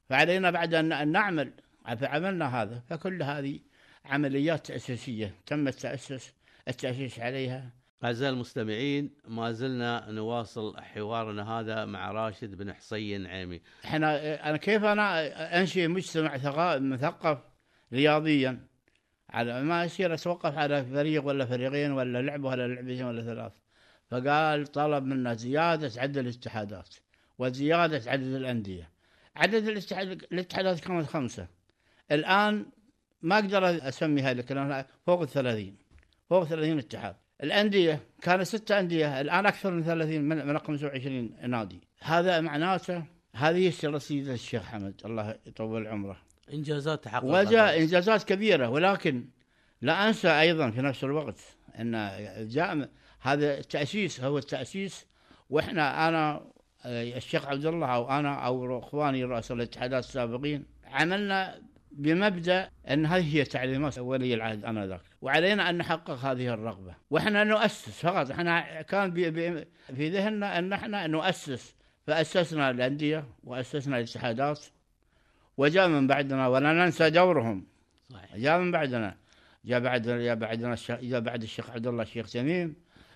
فعلينا 0.08 0.50
بعد 0.50 0.74
ان 0.74 0.92
أن 0.92 1.12
نعمل 1.12 1.52
فعملنا 2.00 2.62
هذا. 2.62 2.82
فكل 2.90 3.22
هذه 3.22 3.58
عمليات 4.04 4.66
تأسيسية 4.66 5.34
تم 5.46 5.68
التاسس 5.68 6.32
التأسيس 6.68 7.18
عليها. 7.20 7.70
أعزائي 8.04 8.32
المستمعين 8.32 9.10
ما 9.28 9.52
زلنا 9.52 10.10
نواصل 10.10 10.76
حوارنا 10.80 11.50
هذا 11.50 11.84
مع 11.84 12.10
راشد 12.12 12.54
بن 12.54 12.72
حصين 12.72 13.26
عيمي. 13.26 13.60
إحنا 13.84 14.48
أنا 14.48 14.56
كيف 14.56 14.84
أنا 14.84 15.60
أنشئ 15.60 15.88
مجتمع 15.88 16.36
مثقف 16.78 17.38
رياضيا؟ 17.92 18.66
على 19.30 19.62
ما 19.62 19.84
يصير 19.84 20.14
أتوقف 20.14 20.58
على 20.58 20.84
فريق 20.84 21.26
ولا 21.26 21.44
فريقين 21.44 21.92
ولا 21.92 22.22
لعبه 22.22 22.48
ولا 22.48 22.68
لعبتين 22.68 23.04
ولا 23.04 23.22
ثلاث. 23.22 23.52
فقال 24.10 24.66
طلب 24.66 25.04
منا 25.04 25.34
زيادة 25.34 26.00
عدد 26.00 26.16
الاتحادات 26.18 26.94
وزيادة 27.38 28.10
عدد 28.10 28.34
الأندية. 28.34 28.90
عدد 29.36 29.68
الاتحاد- 29.68 30.26
الاتحادات 30.32 30.80
كانت 30.80 31.06
خمسة. 31.06 31.46
الآن 32.12 32.66
ما 33.22 33.34
أقدر 33.34 33.88
أسميها 33.88 34.34
لك 34.34 34.52
لأنها 34.52 34.86
فوق 35.06 35.20
الثلاثين. 35.20 35.76
فوق 36.30 36.44
30 36.44 36.78
اتحاد. 36.78 37.16
الأندية 37.42 38.00
كانت 38.22 38.42
ستة 38.42 38.80
أندية 38.80 39.20
الآن 39.20 39.46
أكثر 39.46 39.70
من 39.70 39.82
30 39.82 40.20
من 40.20 40.46
من 40.46 40.58
25 40.58 41.30
نادي. 41.46 41.80
هذا 42.00 42.40
معناته 42.40 43.04
هذه 43.34 43.70
سيدنا 43.70 44.34
الشيخ 44.34 44.62
حمد 44.62 44.94
الله 45.04 45.38
يطول 45.46 45.86
عمره. 45.86 46.16
إنجازات 46.52 47.04
تحققت 47.04 47.24
وجاء 47.24 47.80
إنجازات 47.80 48.22
كبيرة 48.22 48.68
ولكن 48.68 49.24
لا 49.82 50.08
أنسى 50.08 50.28
أيضا 50.28 50.70
في 50.70 50.82
نفس 50.82 51.04
الوقت 51.04 51.38
أن 51.78 52.10
جاء 52.50 52.88
هذا 53.20 53.58
التأسيس 53.58 54.20
هو 54.20 54.38
التأسيس 54.38 55.06
وإحنا 55.50 56.08
أنا 56.08 56.52
آه، 56.84 57.16
الشيخ 57.16 57.46
عبد 57.46 57.66
الله 57.66 57.86
أو 57.86 58.10
أنا 58.10 58.46
أو 58.46 58.78
إخواني 58.78 59.24
رؤساء 59.24 59.56
الاتحادات 59.56 60.04
السابقين 60.04 60.64
عملنا 60.84 61.62
بمبدأ 61.92 62.70
أن 62.88 63.06
هذه 63.06 63.36
هي 63.36 63.44
تعليمات 63.44 63.98
ولي 63.98 64.34
العهد 64.34 64.64
آنذاك. 64.64 65.00
وعلينا 65.22 65.70
أن 65.70 65.78
نحقق 65.78 66.10
هذه 66.10 66.54
الرغبة. 66.54 66.94
وإحنا 67.10 67.44
نؤسس 67.44 68.00
فقط. 68.00 68.30
إحنا 68.30 68.82
كان 68.82 69.10
بي 69.10 69.30
بي 69.30 69.64
في 69.96 70.08
ذهننا 70.08 70.58
أن 70.58 70.72
إحنا 70.72 71.06
نؤسس. 71.06 71.74
فأسسنا 72.06 72.70
الأندية 72.70 73.24
وأسسنا 73.44 73.96
الاتحادات. 73.96 74.60
وجاء 75.56 75.88
من 75.88 76.06
بعدنا 76.06 76.48
ولا 76.48 76.72
ننسى 76.72 77.10
دورهم. 77.10 77.66
صحيح. 78.12 78.36
جاء 78.36 78.58
من 78.58 78.70
بعدنا. 78.70 79.16
جاء 79.64 79.80
بعد 79.80 80.02
جاء 80.02 80.34
بعدنا 80.34 80.72
الشيخ 80.72 81.00
جاء 81.00 81.20
بعد 81.20 81.42
الشيخ 81.42 81.70
عبد 81.70 81.86
الله 81.86 82.02
الشيخ 82.02 82.30
تميم. 82.30 82.74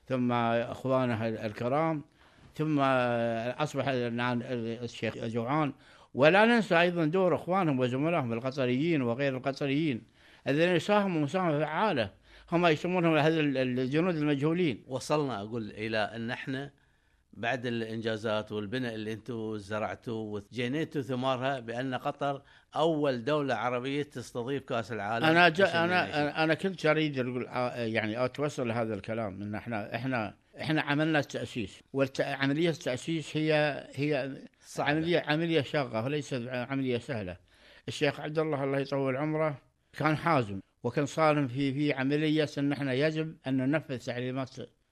ثم 0.08 0.32
أخوانه 0.32 1.28
الكرام. 1.28 2.04
ثم 2.54 2.80
أصبح 3.58 3.84
الشيخ 3.88 5.16
جوعان. 5.16 5.72
ولا 6.16 6.44
ننسى 6.44 6.80
أيضا 6.80 7.04
دور 7.04 7.34
إخوانهم 7.34 7.78
وزملائهم 7.80 8.32
القطريين 8.32 9.02
وغير 9.02 9.36
القطريين 9.36 10.02
الذين 10.48 10.78
ساهموا 10.78 11.22
مساهمة 11.22 11.58
فعالة 11.58 12.10
هم 12.52 12.66
يسمونهم 12.66 13.16
هذا 13.16 13.40
الجنود 13.40 14.16
المجهولين 14.16 14.84
وصلنا 14.88 15.40
أقول 15.40 15.70
إلى 15.70 15.98
أن 15.98 16.30
إحنا 16.30 16.70
بعد 17.32 17.66
الإنجازات 17.66 18.52
والبناء 18.52 18.94
اللي 18.94 19.12
أنتم 19.12 19.56
زرعتوه 19.56 20.16
وجنيتوا 20.16 21.02
ثمارها 21.02 21.60
بأن 21.60 21.94
قطر 21.94 22.42
أول 22.76 23.24
دولة 23.24 23.54
عربية 23.54 24.02
تستضيف 24.02 24.62
كأس 24.62 24.92
العالم 24.92 25.24
أنا 25.24 25.48
جا. 25.48 25.84
أنا 25.84 26.44
أنا 26.44 26.54
كنت 26.54 26.86
أريد 26.86 27.18
أقول 27.18 27.46
آه، 27.46 27.76
يعني 27.76 28.24
أتوصل 28.24 28.68
لهذا 28.68 28.94
الكلام 28.94 29.42
إن 29.42 29.54
إحنا 29.54 29.94
إحنا 29.94 30.34
إحنا 30.60 30.82
عملنا 30.82 31.18
التأسيس 31.18 31.82
وعمليه 31.92 32.70
التأسيس 32.70 33.36
هي 33.36 33.52
هي 33.94 34.36
صعبة. 34.60 34.90
عملية 34.90 35.20
عملية 35.20 35.60
شاقة 35.60 36.04
وليست 36.04 36.48
عملية 36.48 36.98
سهلة. 36.98 37.36
الشيخ 37.88 38.20
عبد 38.20 38.38
الله 38.38 38.64
الله 38.64 38.78
يطول 38.78 39.16
عمره 39.16 39.58
كان 39.92 40.16
حازم 40.16 40.60
وكان 40.82 41.06
صارم 41.06 41.48
في 41.48 41.72
في 41.74 41.92
عملية 41.92 42.48
إن 42.58 42.72
إحنا 42.72 42.92
يجب 42.92 43.36
أن 43.46 43.56
ننفذ 43.56 43.98
تعليمات 43.98 44.50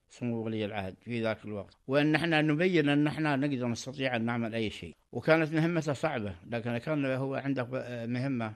سمو 0.08 0.44
ولي 0.44 0.64
العهد 0.64 0.94
في 1.04 1.22
ذاك 1.22 1.44
الوقت 1.44 1.76
وإن 1.86 2.14
إحنا 2.14 2.42
نبين 2.42 2.88
إن 2.88 3.06
إحنا 3.06 3.36
نقدر 3.36 3.68
نستطيع 3.68 4.16
أن 4.16 4.24
نعمل 4.24 4.54
أي 4.54 4.70
شيء. 4.70 4.96
وكانت 5.12 5.52
مهمته 5.52 5.92
صعبة 5.92 6.34
لكن 6.50 6.78
كان 6.78 7.04
هو 7.06 7.34
عنده 7.34 7.64
مهمة 8.06 8.54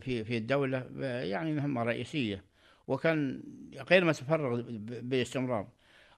في 0.00 0.24
في 0.24 0.36
الدولة 0.36 0.86
يعني 1.02 1.52
مهمة 1.52 1.82
رئيسية. 1.82 2.44
وكان 2.86 3.42
غير 3.90 4.04
متفرغ 4.04 4.62
باستمرار. 4.80 5.68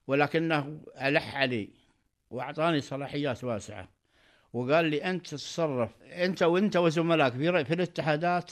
ولكنه 0.06 0.80
ألح 1.02 1.36
علي 1.36 1.68
وأعطاني 2.30 2.80
صلاحيات 2.80 3.44
واسعة. 3.44 3.88
وقال 4.52 4.84
لي 4.84 5.04
أنت 5.04 5.26
تتصرف 5.26 5.90
أنت 6.02 6.42
وأنت 6.42 6.76
وزملائك 6.76 7.32
في 7.66 7.74
الاتحادات 7.74 8.50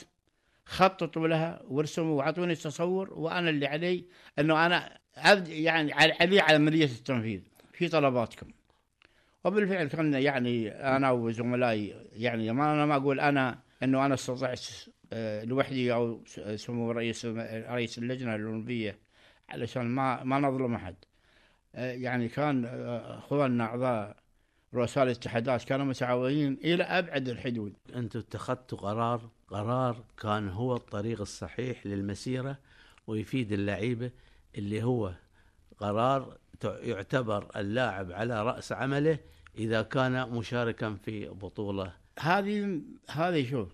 خططوا 0.65 1.27
لها 1.27 1.61
وارسموا 1.67 2.17
وأعطوني 2.17 2.55
تصور 2.55 3.13
وأنا 3.13 3.49
اللي 3.49 3.67
علي 3.67 4.05
إنه 4.39 4.65
أنا 4.65 4.99
يعني 5.47 5.93
على- 5.93 6.21
علي 6.21 6.39
عملية 6.39 6.85
التنفيذ 6.85 7.41
في 7.73 7.87
طلباتكم. 7.87 8.47
وبالفعل 9.45 9.87
كان 9.87 10.13
يعني 10.13 10.69
أنا 10.71 11.11
وزملائي 11.11 11.95
يعني 12.13 12.51
ما 12.53 12.73
أنا 12.73 12.85
ما 12.85 12.95
أقول 12.95 13.19
أنا 13.19 13.59
إنه 13.83 14.05
أنا 14.05 14.13
استطعت 14.13 14.61
آه، 15.13 15.43
لوحدي 15.43 15.93
أو 15.93 16.23
س- 16.25 16.39
سمو 16.39 16.91
رئيس 16.91 17.25
رئيس 17.25 17.97
اللجنة 17.97 18.35
الأولمبية 18.35 18.97
علشان 19.49 19.85
ما 19.85 20.23
ما 20.23 20.39
نظلم 20.39 20.75
أحد. 20.75 20.95
آه، 20.95 21.08
يعني 21.73 22.27
كان 22.27 22.65
آه، 22.65 23.17
اخواننا 23.17 23.63
أعضاء 23.63 24.17
رؤساء 24.73 25.03
الاتحادات 25.03 25.63
كانوا 25.63 25.85
متعاونين 25.85 26.57
إلى 26.63 26.83
أبعد 26.83 27.29
الحدود. 27.29 27.73
أنتم 27.95 28.19
اتخذتوا 28.19 28.77
قرار 28.77 29.29
قرار 29.47 30.03
كان 30.21 30.49
هو 30.49 30.75
الطريق 30.75 31.21
الصحيح 31.21 31.85
للمسيرة 31.85 32.57
ويفيد 33.07 33.51
اللعيبة 33.51 34.11
اللي 34.57 34.83
هو 34.83 35.13
قرار 35.77 36.37
يعتبر 36.63 37.47
اللاعب 37.55 38.11
على 38.11 38.43
رأس 38.43 38.71
عمله 38.71 39.17
إذا 39.57 39.81
كان 39.81 40.29
مشاركا 40.29 40.97
في 41.05 41.27
بطولة. 41.27 41.93
هذه 42.19 42.81
هذه 43.09 43.49
شوف 43.49 43.69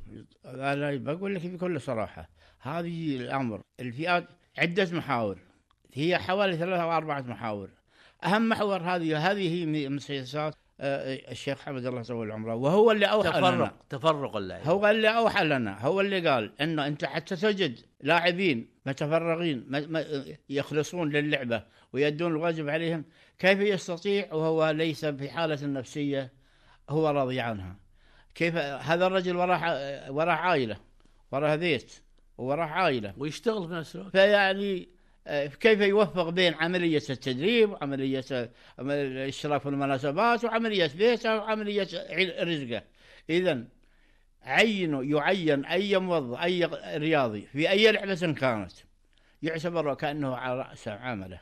أنا 0.45 0.95
بقول 0.95 1.35
لك 1.35 1.45
بكل 1.45 1.81
صراحة 1.81 2.29
هذه 2.59 3.17
الأمر. 3.17 3.61
الفئات 3.79 4.27
عدة 4.57 4.89
محاور 4.91 5.37
هي 5.93 6.17
حوالي 6.17 6.57
ثلاثة 6.57 6.83
أو 6.83 6.91
أربعة 6.91 7.21
محاور. 7.21 7.69
أهم 8.25 8.49
محور 8.49 8.81
هذه 8.81 9.31
هذه 9.31 9.53
هي 9.53 9.65
من 9.89 9.99
سياسات 9.99 10.55
آه، 10.79 11.31
الشيخ 11.31 11.59
حمد 11.59 11.85
الله 11.85 12.01
يطول 12.01 12.31
عمره 12.31 12.55
وهو 12.55 12.91
اللي 12.91 13.05
أوحى 13.05 13.39
لنا. 13.39 13.49
تفرق 13.49 13.73
تفرق 13.89 14.35
اللعيبه 14.37 14.69
هو 14.71 14.87
اللي 14.87 15.07
أوحى 15.17 15.45
لنا 15.45 15.85
هو 15.85 16.01
اللي 16.01 16.29
قال 16.29 16.61
إنه 16.61 16.87
أنت 16.87 17.05
حتى 17.05 17.35
تجد 17.35 17.79
لاعبين 18.01 18.69
متفرغين 18.85 19.67
يخلصون 20.49 21.09
للعبة 21.09 21.63
ويدون 21.93 22.31
الواجب 22.31 22.69
عليهم 22.69 23.05
كيف 23.39 23.59
يستطيع 23.59 24.33
وهو 24.33 24.69
ليس 24.69 25.05
في 25.05 25.29
حالة 25.29 25.67
نفسية 25.67 26.33
هو 26.89 27.09
راضي 27.09 27.39
عنها. 27.39 27.75
كيف 28.35 28.55
هذا 28.57 29.07
الرجل 29.07 29.35
وراه 29.35 30.11
وراه 30.11 30.33
عائلة 30.33 30.77
وراه 31.31 31.55
بيت 31.55 31.93
وراه 32.37 32.65
عائلة. 32.65 33.13
ويشتغل 33.17 33.67
في 33.67 33.73
نفس 33.73 33.95
الوقت. 33.95 34.11
فيعني 34.11 34.89
كيف 35.59 35.81
يوفق 35.81 36.29
بين 36.29 36.53
عملية 36.53 37.03
التدريب 37.09 37.71
وعملية 37.71 38.49
عمل- 38.79 38.93
الاشتراك 38.95 39.61
في 39.61 39.69
المناسبات 39.69 40.45
وعملية 40.45 40.91
بيته 40.97 41.35
وعملية 41.37 41.87
رزقه. 42.43 42.81
إذا 43.29 43.63
عينوا 44.43 45.03
يعين 45.03 45.65
أي 45.65 45.97
موظف 45.99 46.39
أي 46.43 46.69
رياضي 46.97 47.41
في 47.41 47.69
أي 47.69 47.91
لعبة 47.91 48.33
كانت 48.33 48.71
يعتبر 49.43 49.87
وكأنه 49.87 50.35
على 50.35 50.59
رأس 50.59 50.87
عمله 50.87 51.39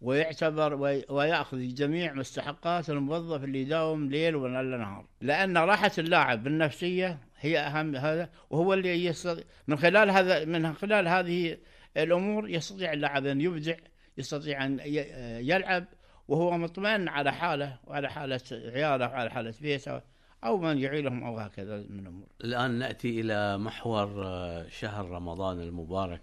ويعتبر 0.00 0.74
وي- 0.74 1.04
ويأخذ 1.08 1.58
جميع 1.58 2.12
مستحقات 2.12 2.90
الموظف 2.90 3.44
اللي 3.44 3.62
يداوم 3.62 4.08
ليل 4.10 4.36
ولا 4.36 4.62
نهار 4.62 5.04
لأن 5.20 5.58
راحة 5.58 5.90
اللاعب 5.98 6.46
النفسية 6.46 7.18
هي 7.40 7.58
أهم 7.58 7.96
هذا 7.96 8.30
وهو 8.50 8.74
اللي 8.74 9.04
يستطيع 9.04 9.44
من 9.66 9.76
خلال 9.78 10.10
هذا 10.10 10.44
من 10.44 10.74
خلال 10.74 11.08
هذه 11.08 11.56
الأمور 11.96 12.48
يستطيع 12.50 12.92
اللاعب 12.92 13.26
أن 13.26 13.40
يبدع 13.40 13.74
يستطيع 14.18 14.64
أن 14.66 14.78
ي- 14.80 15.48
يلعب 15.48 15.84
وهو 16.28 16.58
مطمئن 16.58 17.08
على 17.08 17.32
حاله 17.32 17.78
وعلى 17.84 18.10
حالة 18.10 18.40
عياله 18.52 19.06
وعلى 19.08 19.30
حالة 19.30 19.54
بيته 19.60 20.00
أو 20.44 20.58
من 20.58 20.78
يعيلهم 20.78 21.24
أو 21.24 21.38
هكذا 21.38 21.76
من 21.76 21.98
الأمور. 22.00 22.26
الآن 22.44 22.70
نأتي 22.70 23.20
إلى 23.20 23.58
محور 23.58 24.24
آه، 24.26 24.68
شهر 24.68 25.10
رمضان 25.10 25.60
المبارك. 25.60 26.20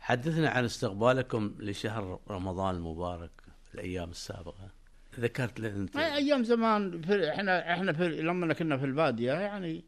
حدثنا 0.00 0.50
عن 0.50 0.64
استقبالكم 0.64 1.54
لشهر 1.58 2.20
رمضان 2.30 2.74
المبارك 2.74 3.30
الأيام 3.74 4.10
السابقة. 4.10 4.68
ذكرت 5.20 5.60
لنا 5.60 5.76
أنت. 5.76 5.96
ما 5.96 6.16
أيام 6.16 6.44
زمان 6.44 7.00
في 7.02 7.30
إحنا 7.30 7.72
إحنا 7.72 7.92
في 7.92 8.08
لما 8.08 8.54
كنا 8.54 8.76
في 8.76 8.84
البادية 8.84 9.32
يعني 9.32 9.84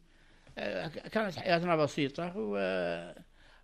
آه، 0.59 0.87
كانت 0.89 1.37
حياتنا 1.39 1.77
بسيطة 1.77 2.33
و 2.37 2.57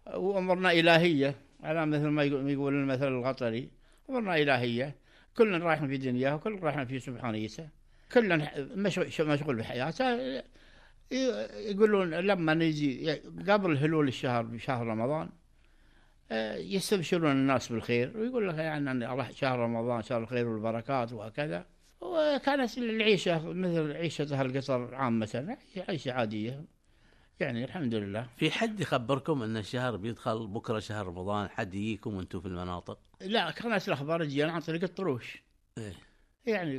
وامورنا 0.07 0.73
إلهية. 0.73 1.35
على 1.63 1.87
مثل 1.87 2.07
ما 2.07 2.25
يقول 2.25 2.75
المثل 2.75 3.09
القطري 3.09 3.71
امورنا 4.11 4.37
إلهية. 4.37 4.97
كلنا 5.37 5.59
رايحين 5.59 5.89
في 5.89 5.97
دنياه 5.97 6.35
وكلنا 6.35 6.61
رايحين 6.61 6.85
في 6.85 6.99
سبحانيته 6.99 7.69
كلنا 8.13 8.51
مشغول 9.21 9.57
بحياته. 9.57 10.43
يقولون 11.71 12.11
لما 12.11 12.55
نجي 12.55 13.13
قبل 13.49 13.77
هلول 13.77 14.09
الشهر 14.09 14.43
بشهر 14.43 14.87
رمضان 14.87 15.29
آه، 16.33 16.57
يستبشرون 16.57 17.31
الناس 17.31 17.73
بالخير. 17.73 18.17
ويقول 18.17 18.49
لك 18.49 18.55
يعني 18.59 18.91
الله 19.13 19.31
شهر 19.31 19.59
رمضان 19.59 20.03
شهر 20.03 20.23
الخير 20.23 20.49
والبركات 20.49 21.13
وهكذا. 21.13 21.67
وكانت 22.01 22.79
العيشة 22.79 23.53
مثل 23.53 23.93
عيشة 23.93 24.29
أهل 24.33 24.61
قطر 24.61 24.95
عامة 24.95 25.57
عيشة 25.89 26.13
عادية. 26.13 26.65
يعني 27.41 27.65
الحمد 27.65 27.95
لله. 27.95 28.27
في 28.37 28.51
حد 28.51 28.81
يخبركم 28.81 29.43
أن 29.43 29.57
الشهر 29.57 29.97
بيدخل 29.97 30.47
بكرة 30.47 30.79
شهر 30.79 31.07
رمضان؟ 31.07 31.49
حد 31.49 31.75
يجيكم 31.75 32.15
وأنتم 32.15 32.41
في 32.41 32.49
المناطق؟ 32.49 32.99
لا 33.21 33.51
كانت 33.51 33.89
الأخبار 33.89 34.25
تجينا 34.25 34.53
عن 34.53 34.61
طريق 34.61 34.83
الطروش. 34.83 35.43
إيه. 35.79 35.93
يعني 36.47 36.77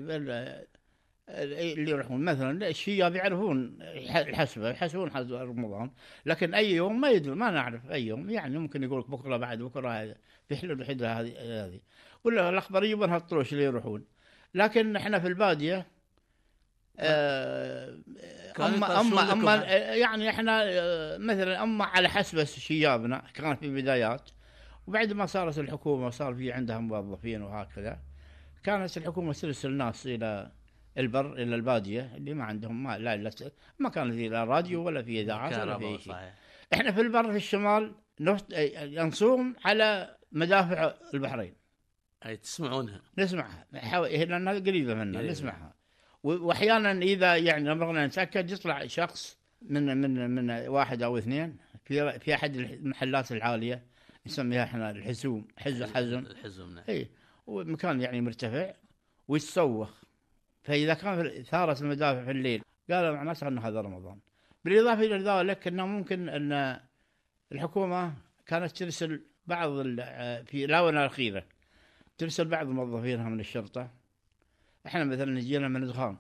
اللي 1.29 1.91
يروحون 1.91 2.25
مثلا 2.25 2.67
الشياب 2.67 3.15
يعرفون 3.15 3.77
الحسبة 3.81 4.69
يحسبون 4.69 5.11
حسب 5.11 5.33
رمضان. 5.33 5.91
لكن 6.25 6.53
أي 6.53 6.75
يوم 6.75 7.01
ما 7.01 7.09
يدري 7.09 7.35
ما 7.35 7.51
نعرف 7.51 7.91
أي 7.91 8.07
يوم. 8.07 8.29
يعني 8.29 8.57
ممكن 8.57 8.83
يقول 8.83 8.99
لك 8.99 9.09
بكرة 9.09 9.37
بعد 9.37 9.59
بكرة 9.59 9.89
هذا 9.89 10.15
في 10.47 10.55
حلول 10.55 10.83
هذه 10.83 11.65
هذه. 11.65 11.79
ولا 12.23 12.49
الأخبار 12.49 12.83
يجيبونها 12.83 13.17
الطروش 13.17 13.53
اللي 13.53 13.63
يروحون. 13.63 14.05
لكن 14.55 14.95
إحنا 14.95 15.19
في 15.19 15.27
البادية 15.27 15.87
آه، 16.99 17.97
يطرشون 18.49 18.83
أما 18.93 19.21
لكم 19.21 19.31
أما 19.47 19.55
يعني. 19.95 20.29
إحنا 20.29 20.61
آه، 20.65 21.17
مثلا 21.17 21.63
أما 21.63 21.85
على 21.85 22.09
حسب 22.09 22.43
شيابنا 22.43 23.23
كان 23.33 23.55
في 23.55 23.65
البدايات 23.65 24.29
وبعد 24.87 25.13
ما 25.13 25.25
صارت 25.25 25.59
الحكومة 25.59 26.07
وصار 26.07 26.33
في 26.35 26.51
عندها 26.51 26.77
موظفين 26.79 27.41
وهكذا 27.41 27.99
كانت 28.63 28.97
الحكومة 28.97 29.33
ترسل 29.33 29.71
ناس 29.71 30.07
إلى 30.07 30.51
البر 30.97 31.33
إلى 31.33 31.55
البادية 31.55 32.11
اللي 32.15 32.33
ما 32.33 32.43
عندهم 32.43 32.83
ما 32.83 32.97
لا 32.97 33.15
لا 33.17 33.31
ما 33.79 33.89
كان 33.89 34.11
في 34.11 34.29
لا 34.29 34.43
راديو 34.43 34.83
ولا 34.85 35.03
في 35.03 35.21
إذاعات 35.21 35.53
ولا 35.53 35.77
في 35.77 36.03
شيء. 36.03 36.13
إحنا 36.73 36.91
في 36.91 37.01
البر 37.01 37.31
في 37.31 37.37
الشمال 37.37 37.95
نصوم 38.97 39.55
على 39.65 40.17
مدافع 40.31 40.93
البحرين. 41.13 41.55
أي 42.25 42.37
تسمعونها؟ 42.37 43.01
نسمعها. 43.17 43.67
حو- 43.75 44.03
هي 44.03 44.25
لأنها 44.25 44.53
قريبة. 44.53 44.93
منا. 44.93 45.21
نسمعها. 45.21 45.73
و- 46.23 46.47
وأحيانا 46.47 46.91
إذا 46.91 47.35
يعني 47.37 47.69
لما 47.69 47.85
بغينا 47.85 48.07
نتأكد 48.07 48.51
يطلع 48.51 48.87
شخص 48.87 49.37
من 49.61 49.97
من 50.01 50.29
من 50.29 50.67
واحد 50.67 51.03
أو 51.03 51.17
اثنين. 51.17 51.57
في 51.85 52.19
في 52.19 52.35
أحد 52.35 52.55
المحلات 52.55 53.31
العالية 53.31 53.83
نسميها 54.27 54.63
إحنا 54.63 54.91
الحزوم 54.91 55.47
حز 55.57 55.83
حزم 55.83 56.19
الحزم 56.19 56.75
نعم. 56.75 56.83
اي 56.89 57.09
ومكان 57.47 58.01
يعني 58.01 58.21
مرتفع. 58.21 58.73
ويتصوخ 59.27 60.01
فإذا 60.63 60.93
كان 60.93 61.43
ثارت 61.43 61.81
المدافع 61.81 62.23
في 62.25 62.31
الليل 62.31 62.63
قال 62.91 63.13
معناته 63.13 63.47
ان 63.47 63.57
هذا 63.59 63.81
رمضان. 63.81 64.19
بالإضافة 64.65 65.01
إلى 65.01 65.17
ذلك 65.17 65.67
إنه 65.67 65.85
ممكن 65.85 66.29
إن 66.29 66.79
الحكومة 67.51 68.13
كانت 68.45 68.71
ترسل 68.77 69.21
بعض 69.47 69.69
ال- 69.71 70.45
في 70.45 70.65
الاونه 70.65 70.99
الاخيره 71.01 71.43
ترسل 72.17 72.45
بعض 72.45 72.67
موظفينها 72.67 73.29
من 73.29 73.39
الشرطة. 73.39 73.91
إحنا 74.87 75.03
مثلا 75.03 75.39
جينا 75.39 75.67
من 75.67 75.87
دخان 75.87 76.17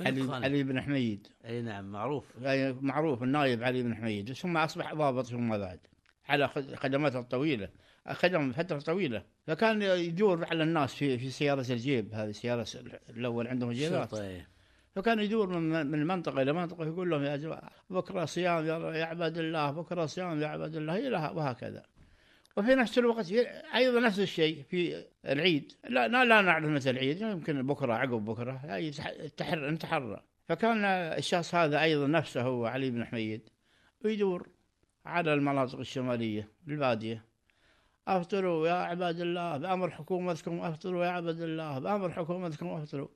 علي. 0.00 0.22
علي 0.44 0.62
بن 0.62 0.80
حميد. 0.80 1.26
أي 1.44 1.62
نعم 1.62 1.92
معروف. 1.92 2.24
يعني 2.40 2.72
معروف 2.80 3.22
النايب 3.22 3.62
علي 3.62 3.82
بن 3.82 3.94
حميد. 3.94 4.32
ثم 4.32 4.56
أصبح 4.56 4.94
ضابط 4.94 5.26
ثم 5.26 5.58
بعد 5.58 5.80
على 6.28 6.48
خد- 6.48 6.74
خدماته 6.74 7.18
الطويلة. 7.18 7.68
خدم 8.12 8.52
فترة 8.52 8.78
طويلة. 8.78 9.22
فكان 9.46 9.82
يدور 9.82 10.44
على 10.44 10.62
الناس 10.62 10.94
في 10.94 11.18
في 11.18 11.30
سيارة 11.30 11.66
الجيب. 11.72 12.14
هذه 12.14 12.30
سيارة 12.30 12.66
الأول 13.10 13.46
عندهم 13.46 13.72
جيبات. 13.72 14.10
فكان 14.94 15.18
يدور 15.18 15.58
من 15.58 15.86
من 15.86 16.06
منطقه 16.06 16.42
إلى 16.42 16.52
منطقة 16.52 16.86
يقول 16.86 17.10
لهم 17.10 17.22
يا 17.24 17.36
جماعة 17.36 17.70
بكرة 17.90 18.24
صيام 18.24 18.66
يا 18.66 18.78
يا 18.96 19.04
عباد 19.04 19.38
الله 19.38 19.70
بكرة 19.70 20.06
صيام 20.06 20.40
يا 20.42 20.46
عباد 20.46 20.76
الله 20.76 21.08
إلى 21.08 21.32
وهكذا. 21.34 21.82
وفي 22.56 22.74
نفس 22.74 22.98
الوقت 22.98 23.32
أيضا 23.74 24.00
نفس 24.00 24.20
الشيء 24.20 24.62
في 24.62 25.04
العيد. 25.26 25.72
لا 25.88 26.08
لا, 26.08 26.24
لا 26.24 26.40
نعرف 26.40 26.64
متى 26.64 26.90
العيد. 26.90 27.20
يمكن 27.20 27.66
بكرة 27.66 27.94
عقب 27.94 28.24
بكرة. 28.24 28.78
تحر 29.36 29.70
نتحرى 29.70 30.22
فكان 30.48 30.84
الشخص 30.84 31.54
هذا 31.54 31.82
أيضا 31.82 32.06
نفسه 32.06 32.42
هو 32.42 32.66
علي 32.66 32.90
بن 32.90 33.04
حميد 33.04 33.48
ويدور 34.04 34.48
على 35.06 35.34
المناطق 35.34 35.78
الشمالية 35.78 36.48
البادية. 36.68 37.24
أفطروا 38.08 38.68
يا 38.68 38.72
عباد 38.72 39.20
الله 39.20 39.56
بأمر 39.56 39.90
حكومتكم 39.90 40.60
أفطروا 40.60 41.04
يا 41.04 41.10
عباد 41.10 41.40
الله 41.40 41.78
بأمر 41.78 42.12
حكومتكم 42.12 42.66
أفطروا. 42.66 43.08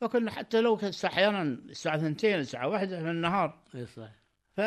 فكنا 0.00 0.30
حتى 0.30 0.60
لو 0.60 0.76
كانت 0.76 1.04
أحيانا 1.04 1.42
الساعة 1.42 1.98
ثنتين 1.98 2.38
الساعة 2.38 2.68
واحدة 2.68 3.02
في 3.02 3.10
النهار. 3.10 3.58
إيه 3.74 3.84
صحيح. 3.84 4.22
ف 4.56 4.60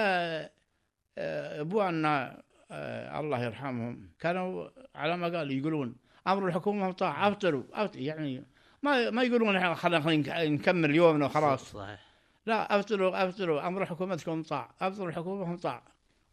آه، 1.18 1.62
ابونا 1.62 2.32
آه، 2.32 2.44
الله 2.72 3.44
يرحمهم. 3.44 4.10
كانوا 4.20 4.70
على 4.96 5.18
ما 5.18 5.38
قال 5.38 5.52
يقولون 5.52 5.96
أمر 6.28 6.48
الحكومة 6.48 6.90
مطاع 6.90 7.28
أفطروا 7.28 7.64
يعني 7.96 8.46
ما 8.84 9.10
ما 9.10 9.24
يقولون 9.24 9.76
خلينا 9.76 10.46
نكمل 10.46 10.96
يومنا 10.96 11.26
وخلاص. 11.26 11.72
صحيح 11.72 12.06
لا 12.46 12.80
أفطروا 12.80 13.30
أفطروا. 13.30 13.68
أمر 13.68 13.86
حكومتكم 13.86 14.40
مطاع 14.40 14.76
أفطروا 14.82 15.10
الحكومة 15.10 15.54
مطاع. 15.54 15.84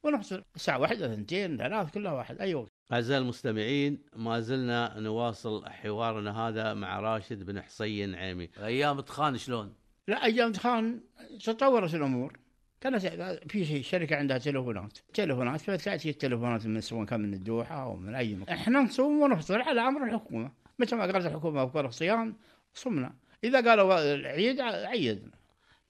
ونفطر 0.03 0.43
الساعة 0.57 0.79
واحدة 0.79 1.15
ثنتين 1.15 1.57
ثلاث 1.57 1.91
كلها 1.91 2.13
واحد. 2.13 2.41
أي 2.41 2.55
وقت. 2.55 2.69
أعزائي 2.93 3.23
المستمعين 3.23 3.99
ما 4.17 4.41
زلنا 4.41 5.01
نواصل 5.01 5.67
حوارنا 5.67 6.49
هذا 6.49 6.75
مع 6.75 7.01
راشد 7.01 7.47
بن 7.47 7.63
حسين 7.63 8.15
عيمي. 8.15 8.51
أيام 8.59 9.01
تخان 9.01 9.39
شلون؟ 9.39 9.75
لا 10.09 10.25
أيام 10.25 10.53
خان 10.53 11.01
تطورت 11.45 11.95
الأمور. 11.95 12.39
كانت 12.83 13.07
في 13.49 13.65
شيء 13.65 13.83
شركة 13.83 14.17
عندها 14.17 14.39
تليفونات. 14.39 14.99
تليفونات 15.15 15.61
فتاتي 15.61 16.11
التليفونات 16.11 16.67
من 16.67 16.81
سواء 16.81 17.05
كان 17.05 17.21
من 17.21 17.35
الدوحة 17.35 17.83
أو 17.83 17.97
من 17.97 18.15
أي 18.15 18.35
مكان. 18.35 18.57
إحنا 18.57 18.81
نصوم 18.81 19.23
ونفطر 19.23 19.63
على 19.63 19.81
أمر 19.81 20.05
الحكومة. 20.05 20.53
متى 20.79 20.97
ما 20.97 21.03
قالت 21.03 21.27
الحكومة 21.27 21.65
بكره 21.65 21.91
صيام 21.91 22.37
صمنا. 22.75 23.15
إذا 23.45 23.71
قالوا 23.71 24.15
العيد 24.15 24.61
عيدنا. 24.61 25.31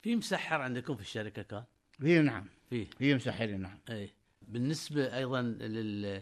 في 0.01 0.15
مسحر 0.15 0.61
عندكم 0.61 0.95
في 0.95 1.01
الشركة 1.01 1.41
كان؟ 1.41 1.63
في 1.99 2.19
نعم. 2.19 2.45
فيه 2.69 2.85
في 2.97 3.15
مسحرين 3.15 3.61
نعم. 3.61 3.77
إي. 3.89 4.09
بالنسبة 4.41 5.17
أيضا 5.17 5.41
لل 5.41 6.21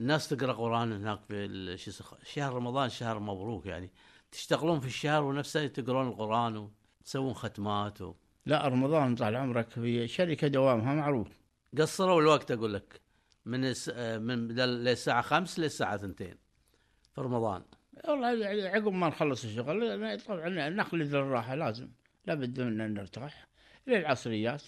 الناس 0.00 0.28
تقرأ 0.28 0.52
قرآن 0.52 0.92
هناك 0.92 1.20
في 1.28 1.76
شهر 2.24 2.52
رمضان 2.52 2.88
شهر 2.88 3.18
مبروك 3.18 3.66
يعني. 3.66 3.90
تشتغلون 4.32 4.80
في 4.80 4.86
الشهر 4.86 5.24
ونفسه 5.24 5.66
تقرون 5.66 6.08
القرآن 6.08 6.56
وتسوون 7.00 7.34
ختمات 7.34 8.02
و... 8.02 8.14
لا 8.46 8.68
رمضان 8.68 9.14
طال 9.14 9.36
عمرك 9.36 9.70
في 9.70 10.08
شركة 10.08 10.48
دوامها 10.48 10.94
معروف. 10.94 11.28
قصروا 11.78 12.20
الوقت 12.20 12.50
أقول 12.50 12.74
لك 12.74 13.00
من 13.46 13.64
الس... 13.64 13.88
من 13.98 14.48
بدل 14.48 14.68
للساعة 14.68 15.22
5 15.22 15.62
للساعة 15.62 15.94
2 15.94 16.14
في 17.14 17.20
رمضان. 17.20 17.62
والله 18.08 18.46
عقب 18.68 18.92
ما 18.92 19.08
نخلص 19.08 19.44
الشغل 19.44 20.18
طبعا 20.26 20.68
نخلد 20.68 21.14
الراحة 21.14 21.54
لازم. 21.54 21.88
لابد 22.26 22.60
من 22.60 22.80
أن 22.80 22.94
نرتاح. 22.94 23.46
للعصريات. 23.86 24.62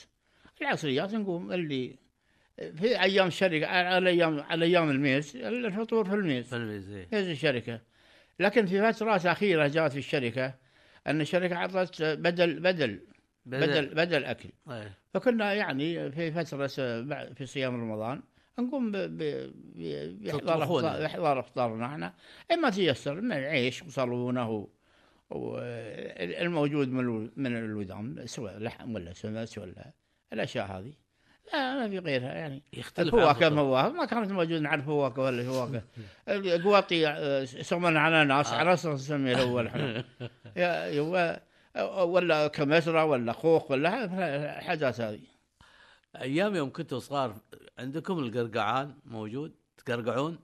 العصريات 0.61 1.15
نقوم 1.15 1.53
اللي 1.53 1.99
في 2.57 3.03
أيام 3.03 3.27
الشركة 3.27 3.67
على 3.67 4.11
أيام 4.11 4.41
على 4.41 4.65
أيام 4.65 4.91
الميز 4.91 5.37
الفطور 5.37 6.05
في 6.05 6.15
الميز 6.15 6.49
فالميز 6.49 6.91
إيه. 6.91 7.09
ميز 7.13 7.29
الشركة. 7.29 7.81
لكن 8.41 8.67
في 8.67 8.93
فترات 8.93 9.27
أخيرة 9.27 9.67
جاءت 9.67 9.93
في 9.93 9.99
الشركة 9.99 10.55
أن 11.07 11.21
الشركة 11.21 11.57
عطت 11.57 12.03
بدل 12.03 12.61
بدل. 12.61 13.01
بدل 13.51 13.95
بدل 13.95 14.25
أكل 14.25 14.49
إيه. 14.71 14.93
فكنا 15.15 15.55
يعني 15.55 16.11
في 16.11 16.33
فترة 16.33 16.67
في 17.35 17.47
صيام 17.47 17.75
رمضان 17.81 18.23
نقوم 18.59 18.91
ب- 18.93 18.97
ب- 18.97 19.53
ب- 19.77 20.23
بإحضار 20.23 20.41
تطبخون 20.57 20.85
إفطار-. 20.85 21.05
إحضار 21.07 21.41
إفطارنا 21.41 21.87
إحنا 21.87 22.13
إما 22.53 22.71
تيسر 22.71 23.21
من 23.21 23.33
العيش 23.33 23.83
وصالونه 23.83 24.69
والموجود 25.31 26.89
من 26.89 27.31
من 27.37 27.57
الودام 27.57 28.27
سواء 28.27 28.59
لحم 28.59 28.95
ولا 28.95 29.13
سمس 29.13 29.59
ولا 29.59 29.93
الأشياء 30.33 30.67
هذه 30.67 30.93
لا 31.53 31.75
ما 31.75 31.89
في 31.89 31.99
غيرها 31.99 32.33
يعني 32.35 32.63
يختلف 32.73 33.15
الفواكه. 33.15 33.51
فواكه 33.51 33.93
ما 33.93 34.05
كانت 34.05 34.33
موجود 34.33 34.61
نعرف 34.61 34.85
فواكه 34.85 35.23
ولا 35.23 35.43
فواكه 35.45 35.83
القواطي 36.29 37.09
آه، 37.09 37.41
يسمونها 37.43 38.01
على 38.01 38.25
ناس 38.25 38.53
آه. 38.53 38.57
على 38.57 38.69
ناس 38.71 38.87
نسميه 38.87 39.33
الأول 39.35 39.67
إحنا 39.67 40.05
ولا 42.03 42.47
كمثرى 42.47 43.03
ولا 43.03 43.33
خوخ 43.33 43.71
ولا 43.71 44.61
حاجات 44.61 45.01
هذه. 45.01 45.21
أيام 46.17 46.57
يوم 46.57 46.73
كنتوا 46.73 46.99
صغار 46.99 47.35
عندكم 47.79 48.19
القرقعان 48.19 48.95
موجود؟ 49.05 49.53
تقرقعون؟ 49.85 50.39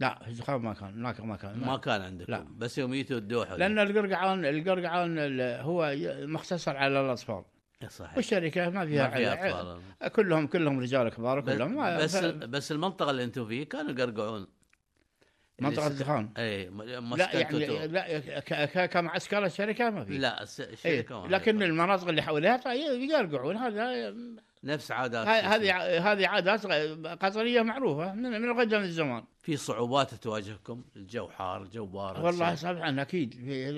لا 0.00 0.18
في 0.22 0.28
الزخارف 0.28 0.62
ما 0.62 0.72
كان 0.74 0.88
هناك 0.88 1.20
ما 1.20 1.36
كان 1.36 1.58
ما 1.60 1.76
كان 1.76 2.02
عندكم. 2.02 2.32
لا. 2.32 2.46
بس 2.58 2.78
يوم 2.78 2.92
جيتوا 2.94 3.16
الدوحة. 3.18 3.56
لأن 3.56 3.78
القرقعان 3.78 4.44
القرقعان 4.44 5.18
ال- 5.18 5.60
هو 5.62 5.94
مختصر 6.26 6.76
على 6.76 7.00
الأطفال. 7.00 7.44
صحيح. 7.88 8.16
والشركة 8.16 8.70
ما 8.70 8.86
فيها, 8.86 9.08
ما 9.08 9.16
فيها. 9.16 9.48
أطفال. 9.48 9.80
كلهم 10.12 10.46
كلهم 10.46 10.80
رجال 10.80 11.08
كبار 11.08 11.40
بس 11.40 11.54
كلهم. 11.54 11.74
ما- 11.76 11.98
بس, 11.98 12.16
ف- 12.16 12.24
بس 12.26 12.72
المنطقة 12.72 13.10
اللي 13.10 13.24
أنتم 13.24 13.46
فيه 13.46 13.64
كانوا 13.64 13.90
يقرقعون. 13.90 14.46
منطقه 15.60 15.86
الزخان 15.86 16.30
اي 16.38 16.70
م- 16.70 17.14
لا 17.16 17.36
يعني 17.36 17.86
لا 17.86 18.86
كمعسكر 18.86 19.44
الشركة 19.44 19.90
ما 19.90 20.04
في 20.04 20.18
لا 20.18 20.42
الس- 20.42 20.60
إيه. 20.60 20.72
الشركة 20.72 21.22
ما 21.22 21.28
لكن. 21.36 21.62
المناطق 21.62 22.08
اللي 22.08 22.22
حولها 22.22 22.56
ف- 22.56 22.66
يقرقعون 22.66 23.56
هذا 23.56 24.14
نفس 24.64 24.90
عادات 24.92 25.26
هذه 25.26 25.76
هذه 26.12 26.26
عادات 26.28 26.66
قطرية 27.06 27.62
معروفة 27.62 28.14
من 28.14 28.40
من 28.42 28.60
قدم 28.60 28.78
الزمان 28.80 29.24
في 29.42 29.56
صعوبات 29.56 30.14
تواجهكم 30.14 30.84
الجو 30.96 31.28
حار 31.28 31.62
الجو 31.62 31.86
بارد 31.86 32.24
والله. 32.24 32.54
طبعا 32.54 33.02
أكيد 33.02 33.34
في 33.34 33.70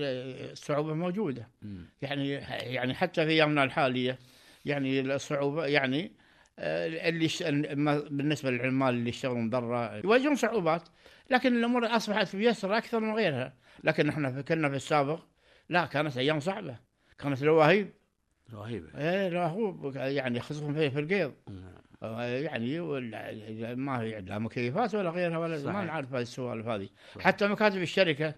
الصعوبة 0.52 0.94
موجودة 0.94 1.48
مم. 1.62 1.86
يعني 2.02 2.30
يعني 2.74 2.94
حتى 2.94 3.24
في 3.24 3.30
أيامنا 3.30 3.64
الحالية 3.64 4.18
يعني 4.64 5.00
الصعوبة 5.00 5.66
يعني 5.66 6.12
آه، 6.60 7.08
اللي 7.08 7.28
ش- 7.28 7.42
بالنسبة 8.10 8.50
للعمال 8.50 8.94
اللي 8.94 9.08
يشتغلون 9.08 9.50
برا 9.50 10.00
يواجهون 10.04 10.34
صعوبات 10.36 10.82
لكن 11.30 11.56
الأمور 11.56 11.96
أصبحت 11.96 12.36
ميسره 12.36 12.78
أكثر 12.78 13.00
من 13.00 13.14
غيرها 13.14 13.54
لكن 13.84 14.08
إحنا 14.08 14.42
كنا 14.42 14.68
في 14.68 14.76
السابق 14.76 15.20
لا 15.68 15.86
كانت 15.86 16.16
أيام 16.16 16.40
صعبة 16.40 16.76
كانت 17.18 17.42
لواهيب 17.42 17.92
رهيبه 18.52 18.88
إيه 18.98 20.16
يعني 20.16 20.40
خصوصا 20.40 20.72
في 20.72 20.90
في 20.90 20.98
القيض 20.98 21.34
نعم. 21.48 21.74
آه، 22.02 22.22
يعني 22.22 22.80
ما 23.74 24.00
هي 24.00 24.20
لا 24.20 24.38
مكيفات 24.38 24.94
ولا 24.94 25.10
غيرها 25.10 25.38
ولا 25.38 25.58
صحيح. 25.58 25.74
ما 25.74 25.84
نعرف 25.84 26.14
هذه 26.14 26.22
السوالف 26.22 26.66
هذه. 26.66 26.88
حتى 27.20 27.48
مكاتب 27.48 27.82
الشركة 27.82 28.34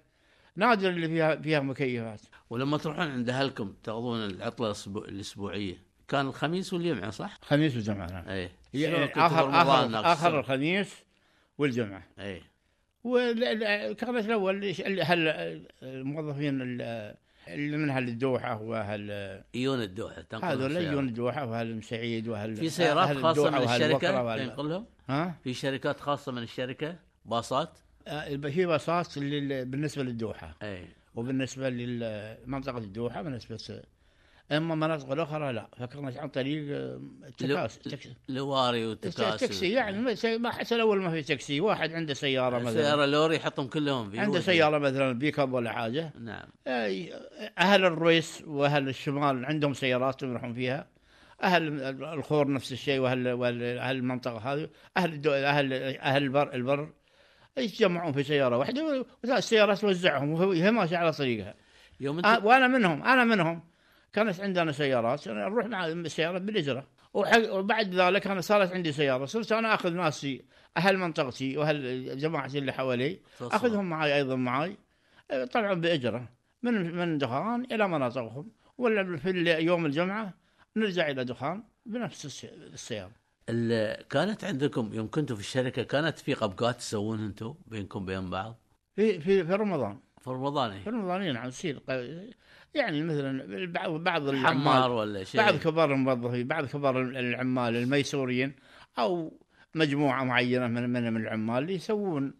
نادر 0.57 0.89
اللي 0.89 1.09
فيها 1.09 1.37
فيها 1.37 1.61
مكيفات 1.61 2.21
ولما 2.51 2.77
تروحون 2.77 3.11
عند 3.11 3.31
أهلكم 3.31 3.75
تأخذون 3.83 4.25
العطلة 4.25 4.75
الأسبوعية 4.97 5.77
كان 6.09 6.27
الخميس 6.27 6.73
والجمعة 6.73 7.11
صح؟ 7.11 7.39
خميس 7.43 7.77
وجمعه 7.77 8.07
نعم. 8.07 8.29
اي 8.29 8.51
يعني 8.75 9.05
اخر 9.05 9.51
اخر 9.51 10.13
السنة؟ 10.13 10.41
الخميس 10.41 11.05
والجمعة 11.59 12.03
اي 12.19 12.43
وكانت 13.05 14.25
الأول 14.27 14.75
هل 15.03 15.29
الموظفين 15.83 16.63
ال- 16.63 17.15
اللي 17.49 17.77
من 17.77 17.91
أهل 17.91 18.09
الدوحه 18.09 18.63
واهل 18.63 19.11
يجون 19.55 19.83
الدوحه 19.83 20.21
تنقلهم 20.23 20.51
هذول. 20.73 20.77
يجون 20.77 21.09
الدوحه 21.09 21.47
واهل 21.47 21.77
مسعيد 21.77 22.29
واهل 22.29 22.57
في 22.57 22.69
سيارات 22.69 23.17
خاصة 23.17 23.51
من 23.51 23.57
الشركة 23.75 24.37
تنقلهم؟ 24.37 24.87
ها 25.09 25.35
في 25.45 25.55
شركات 25.55 26.01
خاصة 26.01 26.33
من 26.33 26.43
الشركة 26.43 26.97
باصات؟ 27.25 27.79
آه، 28.09 28.37
في 28.37 28.67
باصات 28.67 29.19
بالنسبة 29.19 30.03
للدوحه 30.03 30.57
أي 30.63 30.85
وبالنسبة 31.15 31.69
لمنطقه 31.71 32.79
الدوحه 32.79 33.23
بالنسبة 33.23 33.59
إما 34.53 34.75
المناطق 34.75 35.13
الأخرى 35.13 35.53
لا. 35.53 35.69
فكانت 35.79 36.17
عن 36.17 36.29
طريق 36.29 36.77
آه، 36.77 37.01
تكاسي 37.39 37.81
تكسي 37.81 38.15
لواري 38.29 38.87
وتكاسي 38.87 39.47
تكسي 39.47 39.73
يعني 39.73 40.15
ما- 40.39 40.51
حتى 40.51 40.75
الأول 40.75 41.01
ما 41.03 41.11
في 41.11 41.23
تكسي. 41.23 41.61
واحد 41.61 41.93
عنده 41.93 42.15
سيارة 42.15 42.59
مثلا. 42.59 42.83
سيارة 42.83 43.07
لوري 43.07 43.37
يحطهم 43.37 43.67
كلهم 43.67 44.11
في 44.11 44.19
عنده. 44.19 44.41
سيارة 44.41 44.79
مثلا 44.79 45.13
بيك 45.13 45.39
اب 45.39 45.53
ولا 45.53 45.73
حاجة. 45.73 46.13
نعم. 46.21 46.49
أهل 47.59 47.85
الرويس 47.85 48.43
وأهل 48.47 48.89
الشمال 48.89 49.45
عندهم 49.45 49.75
سيارات 49.75 50.23
يروحون 50.23 50.55
فيها. 50.55 50.87
أهل 51.43 51.81
الخور 52.05 52.53
نفس 52.53 52.73
الشيء 52.73 53.01
وأهل 53.01 53.27
أهل 53.79 53.97
المنطقة 53.97 54.39
هذه. 54.39 54.69
أهل 54.97 55.13
الدو... 55.13 55.31
أهل 55.33 55.73
أهل 55.99 56.23
البر 56.23 56.55
البر. 56.55 56.93
يتجمعون 57.59 58.13
في 58.13 58.23
سيارة 58.23 58.57
واحدة 58.59 59.05
والسياره 59.25 59.75
توزعهم 59.75 60.31
وهي 60.33 60.71
ماشية 60.71 60.97
على 60.97 61.13
طريقها. 61.13 61.55
يوم 62.01 62.17
انت 62.17 62.27
آه، 62.27 62.47
وأنا 62.47 62.67
منهم 62.67 63.03
أنا 63.03 63.25
منهم. 63.25 63.70
كانت 64.13 64.41
عندنا 64.41 64.73
سيارات 64.73 65.29
أنا 65.29 65.49
نروح 65.49 65.67
مع 65.67 65.87
السياره 65.87 66.39
بالإجرة. 66.39 66.87
وحق- 67.15 67.53
وبعد 67.53 67.95
ذلك 67.95 68.27
أنا 68.27 68.41
صارت 68.41 68.73
عندي 68.73 68.93
سيارة 68.93 69.25
صرت 69.25 69.53
أنا 69.53 69.75
أخذ 69.75 69.93
ناسي 69.93 70.45
أهل 70.77 70.99
منطقتي 70.99 71.57
وأهل 71.57 72.19
جماعتي 72.19 72.59
اللي 72.59 72.73
حوالي. 72.73 73.21
أخذهم 73.41 73.85
معي 73.91 74.17
أيضا 74.17 74.37
معي 74.37 74.77
طبعا 75.53 75.75
بإجرة. 75.75 76.29
من 76.63 76.97
من 76.97 77.19
دخان 77.19 77.65
إلى 77.73 77.89
مناطقهم. 77.89 78.51
ولا 78.79 79.17
في 79.17 79.31
يوم 79.65 79.87
الجمعة 79.87 80.35
نرجع 80.77 81.09
إلى 81.11 81.25
دخان 81.25 81.63
بنفس 81.87 82.25
السي- 82.25 82.51
السيارة. 82.55 83.13
ال- 83.49 84.09
كانت 84.09 84.45
عندكم 84.45 84.91
يوم 84.95 85.11
كنتوا 85.11 85.37
في 85.37 85.43
الشركة 85.43 85.83
كانت 85.83 86.19
في 86.19 86.35
قبقات 86.35 86.77
تسوون 86.77 87.25
أنتم 87.25 87.55
بينكم 87.67 88.05
بين 88.07 88.31
بعض؟ 88.31 88.57
في 88.97 89.21
في 89.21 89.45
في 89.45 89.53
رمضان. 89.53 89.99
في 90.21 90.31
رمضان 90.31 90.71
في 90.71 90.77
إيه؟ 90.91 90.95
رمضان 90.95 91.33
نعم 91.35 91.49
تصير 91.49 91.79
ق- 91.79 92.31
يعني 92.75 93.03
مثلا 93.03 93.67
بعض 93.73 93.91
بعض 93.91 94.23
حمار 94.23 94.31
العمال 94.31 94.91
ولا 94.91 95.25
شيء 95.25 95.41
بعض 95.41 95.57
كبار 95.57 95.93
الموظفين 95.93 96.47
بعض 96.47 96.67
كبار 96.67 97.01
العمال 97.01 97.77
الميسورين 97.77 98.53
أو 98.99 99.39
مجموعة 99.75 100.25
معينة 100.25 100.67
من 100.67 100.91
من, 100.91 101.13
من 101.13 101.21
العمال 101.21 101.59
اللي 101.63 101.75
يسوون 101.75 102.35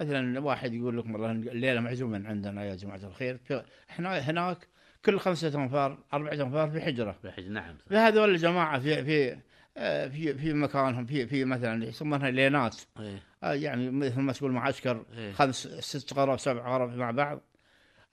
مثلا 0.00 0.40
واحد 0.40 0.74
يقول 0.74 0.98
لكم 0.98 1.12
والله 1.14 1.30
الليلة 1.30 1.80
معزومين 1.80 2.26
عندنا 2.26 2.64
يا 2.64 2.74
جماعة 2.74 2.96
الخير 3.04 3.38
في- 3.38 3.62
إحنا 3.90 4.18
هناك 4.18 4.68
كل 5.04 5.18
خمسة 5.18 5.62
أنفار 5.62 5.98
أربعة 6.14 6.32
أنفار 6.32 6.70
في 6.70 6.80
حجرة 6.80 7.18
بحج 7.24 7.48
نعم 7.48 7.76
صح. 7.78 7.84
فهذول 7.90 8.30
الجماعة 8.30 8.78
في 8.78 9.04
في 9.04 9.36
في 9.76 10.34
في 10.34 10.52
مكانهم 10.52 11.06
في 11.06 11.26
في 11.26 11.44
مثلا 11.44 11.84
يسمونها 11.84 12.30
لينات. 12.30 12.76
إيه. 13.00 13.22
آه، 13.42 13.52
يعني 13.52 13.90
مثل 13.90 14.20
ما 14.20 14.32
تقول 14.32 14.52
معسكر 14.52 15.04
إيه. 15.16 15.32
خمس 15.32 15.68
ست 15.68 16.12
غرف 16.14 16.40
سبع 16.40 16.76
غرف 16.76 16.94
مع 16.94 17.10
بعض. 17.10 17.40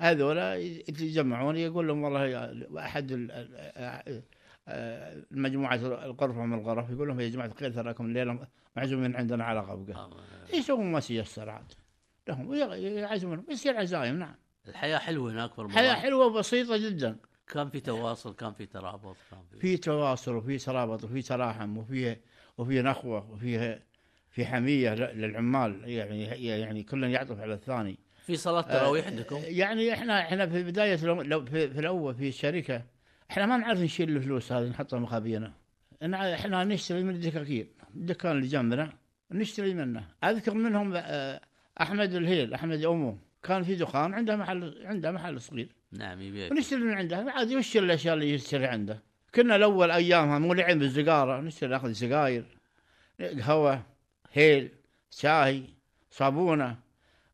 هذول 0.02 0.38
يتجمعون 0.38 1.58
يقول 1.58 1.88
لهم 1.88 2.04
والله 2.04 2.54
أحد 2.80 3.28
آه، 4.68 5.24
المجموعة 5.32 5.76
الغرفة 5.76 6.46
من 6.46 6.60
الغرف 6.60 6.90
يقول 6.90 7.08
لهم 7.08 7.20
يا 7.20 7.30
جماعة 7.30 7.48
الخير 7.48 7.72
تراكم 7.72 8.06
الليلة 8.06 8.48
معزومين 8.76 9.16
عندنا 9.16 9.44
على 9.44 9.60
آه. 9.60 10.10
يسوون 10.54 10.92
ما 10.92 11.02
ييسر 11.10 11.50
عاد 11.50 11.74
لهم 12.28 12.54
يعزمون 12.54 13.46
يصير 13.50 13.78
عزايم 13.78 14.20
نعم. 14.20 14.36
الحياة 14.68 14.98
حلوة 14.98 15.32
هناك 15.32 15.54
في 15.54 15.62
رمضان 15.62 15.78
حياه 15.78 15.94
حلوة 15.94 16.26
وبسيطة 16.26 16.78
جدا. 16.78 17.18
كان 17.48 17.70
في 17.70 17.80
تواصل 17.80 18.36
كان 18.36 18.54
في 18.54 18.66
ترابط 18.66 19.16
كان 19.32 19.40
في 19.52 19.60
في 19.60 19.78
تواصل 19.78 20.36
وفي 20.36 20.58
ترابط 20.58 21.04
وفي 21.04 21.22
تراحم 21.22 21.78
وفي 21.78 22.18
وفي 22.58 22.82
نخوة 22.82 23.32
وفي 23.32 23.80
في 24.30 24.46
حمية 24.46 24.94
للعمال 24.94 25.90
يعني 25.90 26.24
يعني 26.24 26.84
كل 26.84 27.04
يعطف 27.04 27.40
على 27.40 27.54
الثاني. 27.54 28.00
في 28.26 28.36
صلاة 28.36 28.62
تراويح 28.62 29.08
عندكم؟ 29.08 29.40
يعني 29.44 29.94
إحنا 29.94 30.22
إحنا 30.22 30.48
في 30.48 30.64
بداية 30.64 31.06
لو 31.06 31.46
في, 31.46 31.70
في 31.70 31.80
الأول 31.80 32.16
في 32.16 32.28
الشركة 32.28 32.84
إحنا 33.32 33.46
ما 33.46 33.58
نعرف 33.58 33.80
نشيل 33.80 34.18
الفلوس 34.18 34.52
هذه 34.52 34.70
نحطها 34.70 35.00
مخابينا. 35.00 35.54
إحنا 36.04 36.64
نشتري 36.64 37.04
من 37.04 37.16
الدكاكين 37.16 37.68
الدكان 37.96 38.32
اللي 38.32 38.48
جنبنا 38.48 38.94
نشتري 39.32 39.74
منه. 39.74 40.08
أذكر 40.24 40.54
منهم 40.54 40.94
آه، 40.96 41.42
أحمد 41.82 42.14
الهيل 42.14 42.54
أحمد 42.54 42.86
أمه 42.86 43.18
كان 43.44 43.64
في 43.64 43.76
دكان 43.76 44.14
عنده 44.14 44.36
محل 44.36 44.86
عنده 44.86 45.12
محل 45.12 45.42
صغير. 45.42 45.77
نعم 45.92 46.22
يبيع 46.22 46.52
ونشتري 46.52 46.80
من 46.80 46.94
عنده. 46.94 47.18
عاد 47.32 47.54
وش 47.54 47.78
الأشياء 47.78 48.14
اللي 48.14 48.34
يشتري 48.34 48.66
عنده؟ 48.66 49.04
كنا 49.36 49.56
الأول 49.56 49.92
أيامها 49.92 50.40
مولعين 50.40 50.80
بالسيجاره 50.80 51.42
نشتري 51.42 51.70
ناخذ 51.70 51.92
سجاير 51.92 52.46
قهوة 53.20 53.84
هيل 54.34 54.70
شاي 55.12 55.64
صابونة 56.12 56.78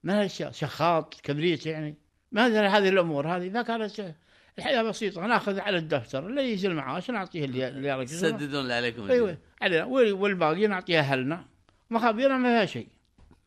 ما 0.03 0.19
هالاشياء 0.19 0.51
شخاط 0.51 1.21
كبريت 1.21 1.65
يعني. 1.65 1.95
ما 2.31 2.47
هذه 2.47 2.77
هذه 2.77 2.89
الأمور 2.89 3.27
هذه 3.27 3.49
فكانت 3.49 4.15
الحياة 4.57 4.83
بسيطة 4.83 5.25
ناخذ 5.27 5.59
على 5.59 5.77
الدفتر 5.77 6.27
اللي 6.27 6.51
يجي 6.51 6.67
المعاش 6.67 7.11
نعطيه 7.11 7.45
اللي 7.45 8.05
تسددون 8.05 8.61
اللي 8.61 8.73
عليكم. 8.73 9.11
أيوه 9.11 9.37
علينا. 9.61 9.85
وال- 9.85 10.13
والباقي 10.13 10.67
نعطيها 10.67 10.99
أهلنا. 10.99 11.45
مخابينا 11.89 12.37
ما 12.37 12.49
فيها 12.49 12.65
شيء. 12.65 12.87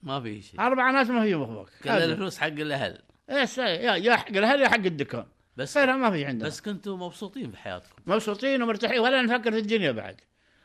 ما 0.02 0.20
في 0.20 0.42
شيء. 0.42 0.60
أربع 0.60 0.90
ناس 0.90 1.10
ما 1.10 1.22
في 1.22 1.34
مخبوك 1.34 1.70
كل 1.84 1.90
الفلوس 1.90 2.38
حق 2.38 2.46
الأهل. 2.46 2.98
يس 3.28 3.58
يا 3.58 3.96
يا 3.96 4.16
حق 4.16 4.28
الاهل 4.28 4.60
يا 4.60 4.68
حق 4.68 4.74
الدكان 4.74 5.26
بس 5.56 5.78
غيرها 5.78 5.96
ما 5.96 6.10
في 6.10 6.24
عندنا 6.24 6.48
بس 6.48 6.60
كنتوا 6.60 6.96
مبسوطين 6.96 7.50
بحياتكم 7.50 8.02
مبسوطين 8.06 8.62
ومرتاحين 8.62 8.98
ولا 8.98 9.22
نفكر 9.22 9.52
في 9.52 9.58
الدنيا 9.58 9.92
بعد 9.92 10.20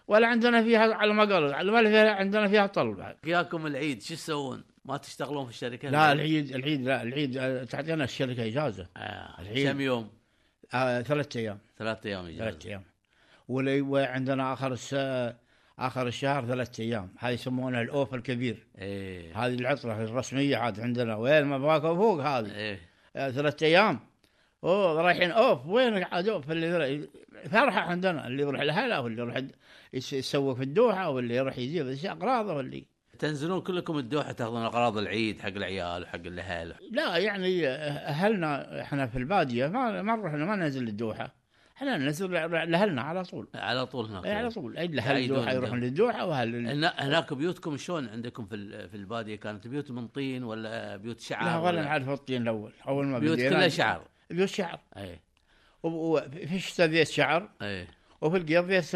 ولا 0.08 0.28
عندنا 0.28 0.63
فيها 0.63 0.93
على 0.93 1.13
ما 1.13 1.26
قالوا 1.26 1.54
على 1.54 1.71
ما 1.71 1.84
فيها 1.84 2.12
عندنا 2.12 2.47
فيها 2.47 2.67
طل 2.67 2.93
بعد 2.93 3.15
ياكم 3.26 3.67
العيد 3.67 4.02
شو 4.02 4.13
تسوون؟ 4.13 4.63
ما 4.86 4.97
تشتغلون 4.97 5.45
في 5.45 5.52
الشركة؟ 5.52 5.89
لا 5.89 6.12
العيد 6.12 6.56
العيد 6.56 6.82
لا 6.82 7.04
العيد 7.04 7.38
آه، 7.38 7.63
تعطينا 7.63 8.04
الشركة 8.04 8.45
إجازة 8.45 8.88
آه. 8.97 9.41
العيد. 9.41 9.69
كم 9.69 9.82
يوم؟ 9.82 10.10
آه 10.74 11.02
ثلاث 11.02 11.38
أيام 11.38 11.60
ثلاث 11.78 12.06
أيام 12.06 12.26
إجازة 12.26 12.50
ثلاث 12.50 12.65
أيام 12.65 12.84
وعندنا 13.47 14.54
آخر 14.54 14.74
الس... 14.74 14.93
آخر 15.80 16.08
الشهر 16.08 16.46
ثلاث 16.46 16.80
أيام. 16.80 17.10
هذه 17.20 17.34
يسمونها 17.34 17.82
الأوف 17.82 18.14
الكبير. 18.14 18.68
إيه. 18.78 19.46
هذه 19.46 19.56
العطلة 19.56 20.04
الرسمية 20.04 20.58
عاد 20.58 20.80
عندنا. 20.80 21.16
وين 21.16 21.44
ما 21.44 21.58
باكو 21.58 21.96
فوق 21.96 22.22
هذه. 22.22 22.56
إيه. 22.56 22.80
آه 23.16 23.30
ثلاث 23.32 23.64
أيام. 23.64 24.00
أوه 24.64 25.02
رايحين 25.02 25.32
أوف. 25.32 25.66
وين 25.66 26.04
عاد 26.04 26.28
أوف؟ 26.28 26.52
اللي 26.52 27.08
فرحة 27.50 27.82
عندنا. 27.82 28.28
اللي 28.28 28.42
يروح 28.44 28.62
الهلا 28.62 29.00
واللي 29.00 29.22
يروح 29.22 29.42
يس- 29.94 30.14
يسوق 30.14 30.56
في 30.56 30.64
الدوحة 30.64 31.10
واللي 31.10 31.36
يروح 31.36 31.58
يجيب 31.58 31.88
اغراضه 32.06 32.54
واللي 32.54 32.86
تنزلون 33.20 33.62
كلكم 33.62 33.98
الدوحة 33.98 34.32
تأخذون 34.32 34.62
أغراض 34.64 34.98
العيد 34.98 35.40
حق 35.42 35.48
العيال 35.48 36.04
وحق 36.04 36.16
الأهل. 36.26 36.76
لا 36.92 37.18
يعني 37.18 37.68
أهلنا 37.68 38.82
إحنا 38.82 39.08
في 39.08 39.18
البادية 39.18 39.68
ما 39.68 40.02
ما 40.02 40.16
نروح 40.16 40.34
ما 40.34 40.56
ننزل 40.56 40.88
الدوحة. 40.88 41.40
إحنا 41.82 41.98
ننزل 41.98 42.32
لأهلنا 42.32 43.02
على 43.02 43.24
طول. 43.24 43.48
على 43.56 43.86
طول 43.86 44.06
هناك. 44.06 44.26
إيه 44.26 44.34
على 44.34 44.50
طول. 44.50 44.78
أي 44.78 44.86
يعيدون 44.96 45.38
الدوحه 45.38 45.54
يروحون 45.54 45.80
للدوحه 45.80 46.26
واهل 46.26 46.67
هنا- 46.67 46.94
هناك 47.00 47.34
بيوتكم 47.34 47.78
شلون 47.78 48.10
عندكم 48.10 48.46
في 48.46 48.88
في 48.88 48.98
البادية؟ 48.98 49.36
كانت 49.36 49.67
بيوت 49.67 49.91
من 49.91 50.08
طين 50.08 50.44
ولا 50.44 50.98
بيوت 50.98 51.20
شعر 51.20 51.46
لا 51.46 51.58
ولا؟ 51.58 51.84
نعرف 51.84 52.10
الطين 52.10 52.41
الأول. 52.41 52.74
أول 52.88 53.06
ما 53.06 53.20
بيوت 53.20 53.38
كلها 53.39 53.67
شعر. 53.67 54.08
بيوت 54.30 54.50
شعر. 54.50 54.80
اي 54.98 55.20
وفي 55.84 56.56
الشتاء 56.56 56.88
بيت 56.88 57.08
شعر 57.08 57.50
اي 57.62 57.88
وفي 58.22 58.38
القيض 58.38 58.65
بيت 58.65 58.96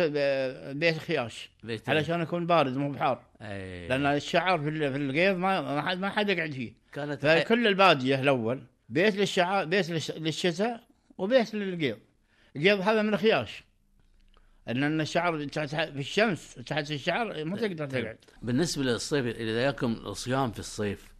بيت 0.77 0.97
خياش 0.97 1.49
بيت 1.63 1.89
علشان 1.89 2.21
يكون 2.21 2.45
بارد 2.47 2.77
مو 2.77 2.91
بحار. 2.91 3.21
اي 3.41 3.87
لأن 3.87 4.05
الشعر 4.05 4.59
في 4.59 4.69
ال- 4.69 4.91
في 4.91 4.97
القيض 4.97 5.37
ما 5.37 5.61
ما 5.61 5.81
حد 5.81 5.99
ما 5.99 6.09
حد 6.09 6.29
يقعد 6.29 6.51
فيه. 6.51 6.73
كانت 6.93 7.25
فكل 7.25 7.67
البادية 7.67 8.21
الأول 8.21 8.63
بيت 8.89 9.15
للشعر 9.15 9.65
بيت 9.65 9.85
للش- 9.85 10.17
للشتاء 10.17 10.83
وبيت 11.17 11.55
للقيض. 11.55 11.97
القيض 12.55 12.79
هذا 12.81 13.01
من 13.01 13.13
الخياش. 13.13 13.63
لأن 14.67 15.01
الشعر 15.01 15.45
تحت- 15.45 15.75
في 15.91 15.99
الشمس 15.99 16.55
تحت 16.55 16.91
الشعر 16.91 17.45
ما 17.45 17.57
تقدر 17.57 17.85
تقعد. 17.85 18.17
بالنسبة 18.41 18.83
للصيف 18.83 19.25
إذا 19.25 19.63
ياكم 19.63 19.93
الصيام 19.93 20.51
في 20.51 20.59
الصيف 20.59 21.15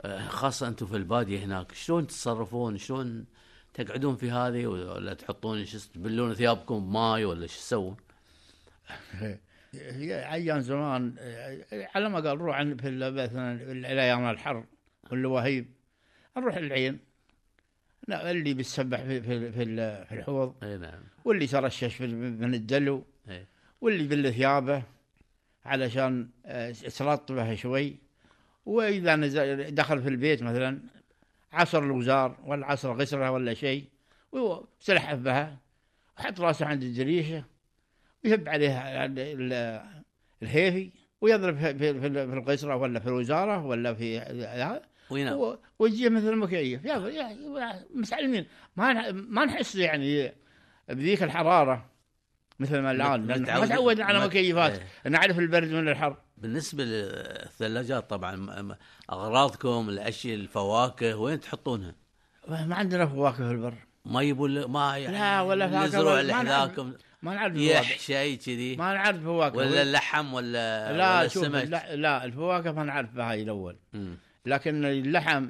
آه، 0.00 0.28
خاصة 0.28 0.68
أنتم 0.68 0.86
في 0.86 0.96
البادية 0.96 1.44
هناك 1.44 1.72
شلون 1.72 2.06
تتصرفون؟ 2.06 2.78
شلون 2.78 3.26
تقعدون 3.74 4.16
في 4.16 4.30
هذه؟ 4.30 4.66
ولا 4.66 5.14
تحطون 5.14 5.64
شو 5.64 5.78
تبلون 5.94 6.34
ثيابكم 6.34 6.86
بماي 6.86 7.24
ولا 7.24 7.46
شو 7.46 7.54
تسوون؟ 7.58 7.96
هي 9.74 10.32
أيام 10.32 10.60
زمان 10.60 11.14
آه، 11.18 11.88
على 11.94 12.08
ما 12.08 12.20
قال 12.20 12.38
روح 12.40 12.62
في 12.62 12.90
مثلا 13.10 13.52
الأيام 13.72 14.24
الحر 14.30 14.64
واللواهيب 15.10 15.66
نروح 16.36 16.56
العين. 16.56 16.98
لا 18.08 18.30
اللي 18.30 18.54
بيتسبح 18.54 19.00
في 19.02 19.20
في 19.22 19.52
في, 19.52 19.64
في 20.04 20.12
الحوض. 20.14 20.54
إي 20.62 20.78
نعم. 20.78 21.00
واللي 21.24 21.46
ترشش 21.46 21.94
في- 21.94 22.06
من 22.06 22.54
الدلو 22.54 23.04
إي. 23.28 23.46
واللي 23.80 24.04
يبل 24.04 24.32
ثيابه 24.34 24.82
علشان 25.64 26.28
آه، 26.46 26.70
ترطبه 26.70 27.54
شوي. 27.54 27.96
وإذا 28.66 29.16
نزل 29.16 29.74
دخل 29.74 30.02
في 30.02 30.08
البيت 30.08 30.42
مثلا 30.42 30.78
عصر 31.52 31.78
الوزار 31.78 32.36
ولا 32.46 32.66
عصر 32.66 32.92
غسره 32.92 33.30
ولا 33.30 33.54
شيء 33.54 33.84
وسلحف 34.32 35.18
بها 35.18 35.58
وحط 36.18 36.40
راسه 36.40 36.66
عند 36.66 36.82
الدريشه 36.82 37.44
ويهب 38.24 38.48
عليها 38.48 39.04
ال- 39.04 39.18
ال- 39.18 40.02
الهيفي 40.42 40.90
ويضرب 41.20 41.56
في 41.58 41.74
في- 41.78 42.00
في 42.00 42.06
القسره 42.06 42.76
ولا 42.76 43.00
في 43.00 43.06
الوزاره 43.06 43.66
ولا 43.66 43.94
في 43.94 44.18
هذا 44.20 44.82
وينام 45.12 45.38
و- 45.38 45.58
ويجيه 45.78 46.08
مثل 46.08 46.28
المكيف 46.28 46.84
يا 46.84 46.98
متعلمين 47.94 48.46
ما 48.76 49.12
ما 49.12 49.44
نحس 49.44 49.74
يعني 49.74 50.32
بذيك 50.88 51.22
الحرارة 51.22 51.90
مثل 52.58 52.78
ما 52.78 52.90
الآن 52.90 53.26
لأن 53.26 53.42
ما 53.42 53.66
تعودنا 53.66 54.04
على 54.04 54.20
مكيفات. 54.26 54.72
إيه. 55.04 55.10
نعرف 55.10 55.38
البرد 55.38 55.68
من 55.70 55.88
الحر. 55.88 56.16
بالنسبة 56.38 56.84
للثلاجات 56.84 58.10
طبعا 58.10 58.76
أغراضكم 59.12 59.88
الأشياء 59.88 60.34
الفواكه 60.34 61.16
وين 61.16 61.40
تحطونها؟ 61.40 61.94
ما 62.48 62.74
عندنا 62.74 63.06
فواكه 63.06 63.36
في 63.36 63.50
البر. 63.50 63.74
ما 64.04 64.22
يبون 64.22 64.64
ما 64.64 64.96
يعني 64.98 65.18
لا، 65.18 65.40
ولا 65.40 65.66
ولا- 65.66 66.20
اللي 66.20 66.32
ما 66.32 66.42
نعرف. 66.42 66.70
حذاكم 66.70 66.92
ما 67.22 67.34
نعرف 67.34 67.52
فواكه 67.54 67.64
يح 67.70 67.98
شيء 67.98 68.38
كذي. 68.38 68.76
ما 68.76 68.94
نعرف 68.94 69.22
فواكه. 69.24 69.56
ولا 69.56 69.82
اللحم 69.82 70.34
ولا 70.34 70.92
لا 70.96 71.18
ولا 71.20 71.28
شوف 71.28 71.44
السمك. 71.44 71.64
لا, 71.68 71.96
لا 71.96 72.24
الفواكه 72.24 72.72
ما 72.72 72.84
نعرف 72.84 73.16
هاي 73.16 73.42
الأول. 73.42 73.76
لكن 74.46 74.84
اللحم 74.84 75.48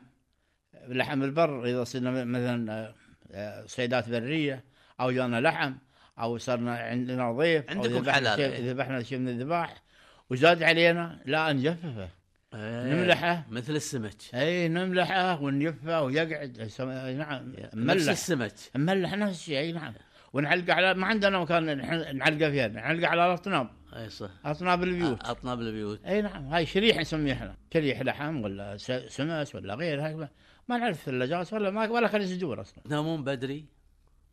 لحم 0.89 1.23
البر 1.23 1.65
إذا 1.65 1.85
صرنا 1.85 2.25
مثلا 2.25 2.93
آه، 3.33 3.67
صيدات 3.67 4.09
برية 4.09 4.65
أو 5.01 5.11
جانا 5.11 5.41
لحم 5.41 5.75
أو 6.19 6.39
صرنا 6.39 6.77
عندنا 6.79 7.33
ضيف 7.33 7.71
عندكم 7.71 8.11
حلال، 8.11 8.41
إيه. 8.41 8.73
ذبحنا 8.73 9.03
شيء 9.03 9.19
من 9.19 9.29
الذباح 9.29 9.83
وزاد 10.31 10.63
علينا 10.63 11.21
لا 11.25 11.53
نجففه 11.53 12.09
إيه، 12.55 12.95
نملحه. 12.95 13.47
مثل 13.51 13.77
السمك. 13.77 14.15
اي 14.35 14.69
نملحه 14.69 15.43
ونجفه 15.43 16.03
ويقعد. 16.03 16.71
نعم 17.19 17.53
نفس 17.53 17.75
مملح 17.75 18.11
السمك. 18.11 18.53
مملح 18.75 19.15
نفس 19.15 19.39
الشيء 19.39 19.59
أي 19.59 19.73
نعم. 19.73 19.95
ونعلقه 20.33 20.75
على 20.75 20.95
ما 20.95 21.07
عندنا 21.07 21.39
مكان 21.39 21.77
نعلقه 22.17 22.51
فيها 22.51 22.69
نعلقه 22.69 23.09
على 23.09 23.27
الأطناب. 23.27 23.71
أي 23.97 24.09
صح. 24.11 24.31
أطناب 24.45 24.83
البيوت. 24.83 25.25
أطناب 25.29 25.61
البيوت. 25.61 26.05
أي 26.05 26.23
نعم 26.23 26.47
هاي 26.47 26.67
شريح 26.67 26.97
نسميه 26.97 27.33
إحنا. 27.33 27.57
شريح 27.75 28.01
لحم 28.03 28.41
ولا 28.43 28.77
سمس 29.09 29.55
ولا 29.55 29.75
غير 29.75 30.07
هاي 30.07 30.15
ما- 30.15 30.29
نعرف 30.69 31.03
ثلاجات 31.05 31.53
ولا 31.53 31.71
ما 31.71 31.89
ولا 31.89 32.09
خلي 32.09 32.27
صدور 32.27 32.61
أصلا. 32.61 32.85
تنامون 32.85 33.25
بدري؟ 33.25 33.65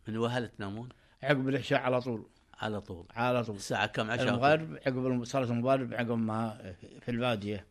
من 0.08 0.18
وهل 0.18 0.48
تنامون 0.48 0.90
عقب 1.24 1.50
العشاء 1.50 1.80
على 1.80 2.02
طول. 2.02 2.26
على 2.60 2.82
طول. 2.82 3.06
على 3.16 3.44
طول. 3.44 3.56
الساعة 3.56 3.86
كم؟ 3.88 4.12
عشاء 4.12 4.28
المغرب 4.30 4.78
عقب 4.88 5.24
صلاة 5.24 5.44
المغرب 5.52 5.94
عقب 5.94 6.12
ما 6.18 6.74
في 7.02 7.12
البادية 7.12 7.66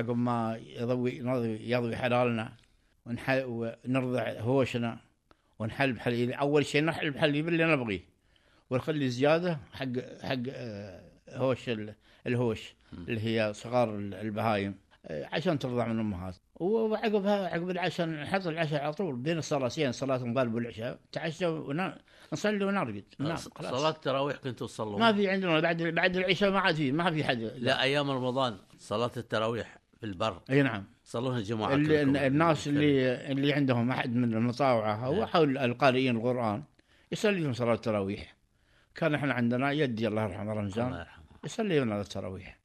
عقب 0.00 0.16
ما 0.16 0.60
يضوي 0.62 1.16
يضوي, 1.16 1.70
يضوي 1.70 1.96
حلالنا 1.96 2.52
ونحل 3.06 3.44
ونرضع 3.46 4.32
هوشنا 4.40 4.98
ونحلب 5.58 5.98
حليب 5.98 6.30
أول 6.30 6.66
شيء 6.66 6.84
نحلب 6.84 7.16
حليب 7.16 7.48
اللي 7.48 7.64
نبغيه 7.64 8.00
ونخلي 8.70 9.08
زيادة 9.08 9.58
حق 9.72 9.86
حق 10.22 10.36
آه، 10.50 11.07
هوش 11.34 11.68
ال- 11.68 11.94
الهوش 12.26 12.74
اللي 13.08 13.20
هي 13.20 13.52
صغار 13.54 13.96
ال- 13.96 14.14
البهايم 14.14 14.74
آه، 15.06 15.28
عشان 15.32 15.58
ترضع 15.58 15.86
من 15.86 16.00
امهات 16.00 16.36
وعقبها 16.56 17.46
عقب 17.48 17.70
العشاء 17.70 18.06
نحط 18.06 18.46
العشاء 18.46 18.82
على 18.82 18.92
طول 18.92 19.16
بين 19.16 19.38
الصلاتين 19.38 19.92
صلاة 19.92 20.16
المغرب 20.16 20.54
والعشاء 20.54 20.98
تعشى 21.12 21.46
ونصلي 21.46 22.64
ونرقد. 22.64 23.04
خلاص 23.18 23.48
صلاة 23.48 23.90
التراويح 23.90 24.36
كنتوا 24.36 24.66
تصلون؟ 24.66 25.00
ما 25.00 25.12
في 25.12 25.28
عندنا 25.30 25.60
بعد 25.60 25.82
بعد 25.82 26.16
العشاء 26.16 26.50
ما 26.50 26.58
عاد 26.60 26.74
في 26.74 26.92
ما 26.92 27.10
في 27.10 27.24
حد. 27.24 27.38
لا 27.38 27.82
أيام 27.82 28.10
رمضان 28.10 28.56
صلاة 28.78 29.10
التراويح 29.16 29.78
في 30.00 30.06
البر. 30.06 30.40
أي 30.50 30.62
نعم. 30.62 30.84
تصلونها 31.04 31.40
جماعة 31.40 31.74
اللي. 31.74 32.26
الناس 32.26 32.68
اللي 32.68 33.14
اللي 33.32 33.52
عندهم 33.52 33.90
أحد 33.90 34.14
من 34.16 34.34
المطاوعة 34.34 35.06
أو 35.06 35.14
نعم. 35.14 35.24
حول 35.26 35.58
القارئين 35.58 36.16
القرآن 36.16 36.62
يصلي 37.12 37.40
لهم 37.40 37.52
صلاة 37.52 37.74
التراويح. 37.74 38.36
كان 38.94 39.14
إحنا 39.14 39.34
عندنا 39.34 39.72
يدي 39.72 40.08
الله 40.08 40.22
يرحمه 40.22 40.42
الله 40.42 40.52
رمزان 40.54 41.06
يصلي 41.48 41.80
لنا 41.80 42.00
التراويح. 42.00 42.58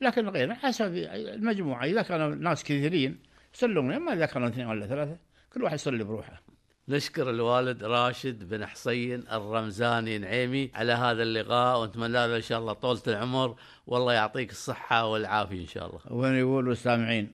لكن 0.00 0.28
غير 0.28 0.54
حسب 0.54 0.94
المجموعة 0.94 1.84
إذا 1.84 2.02
كانوا 2.02 2.34
ناس 2.34 2.64
كثيرين 2.64 3.18
يصلون 3.54 3.92
أما 3.92 4.12
إذا 4.12 4.26
كانوا 4.26 4.48
اثنين 4.48 4.66
ولا 4.66 4.86
ثلاثة 4.86 5.16
كل 5.52 5.62
واحد 5.62 5.74
يصلي 5.74 6.04
بروحه. 6.04 6.42
نشكر 6.88 7.30
الوالد 7.30 7.84
راشد 7.84 8.48
بن 8.48 8.66
حسين 8.66 9.24
الرمزاني 9.32 10.18
نعيمي 10.18 10.70
على 10.74 10.92
هذا 10.92 11.22
اللقاء 11.22 11.80
ونتمنى 11.80 12.12
له 12.12 12.36
إن 12.36 12.42
شاء 12.42 12.58
الله 12.58 12.72
طولة 12.72 13.02
العمر 13.06 13.56
والله 13.86 14.12
يعطيك 14.12 14.50
الصحة 14.50 15.06
والعافية 15.06 15.62
إن 15.62 15.66
شاء 15.66 15.86
الله. 15.86 16.00
وين 16.10 16.34
يقولوا 16.34 16.72
السامعين 16.72 17.28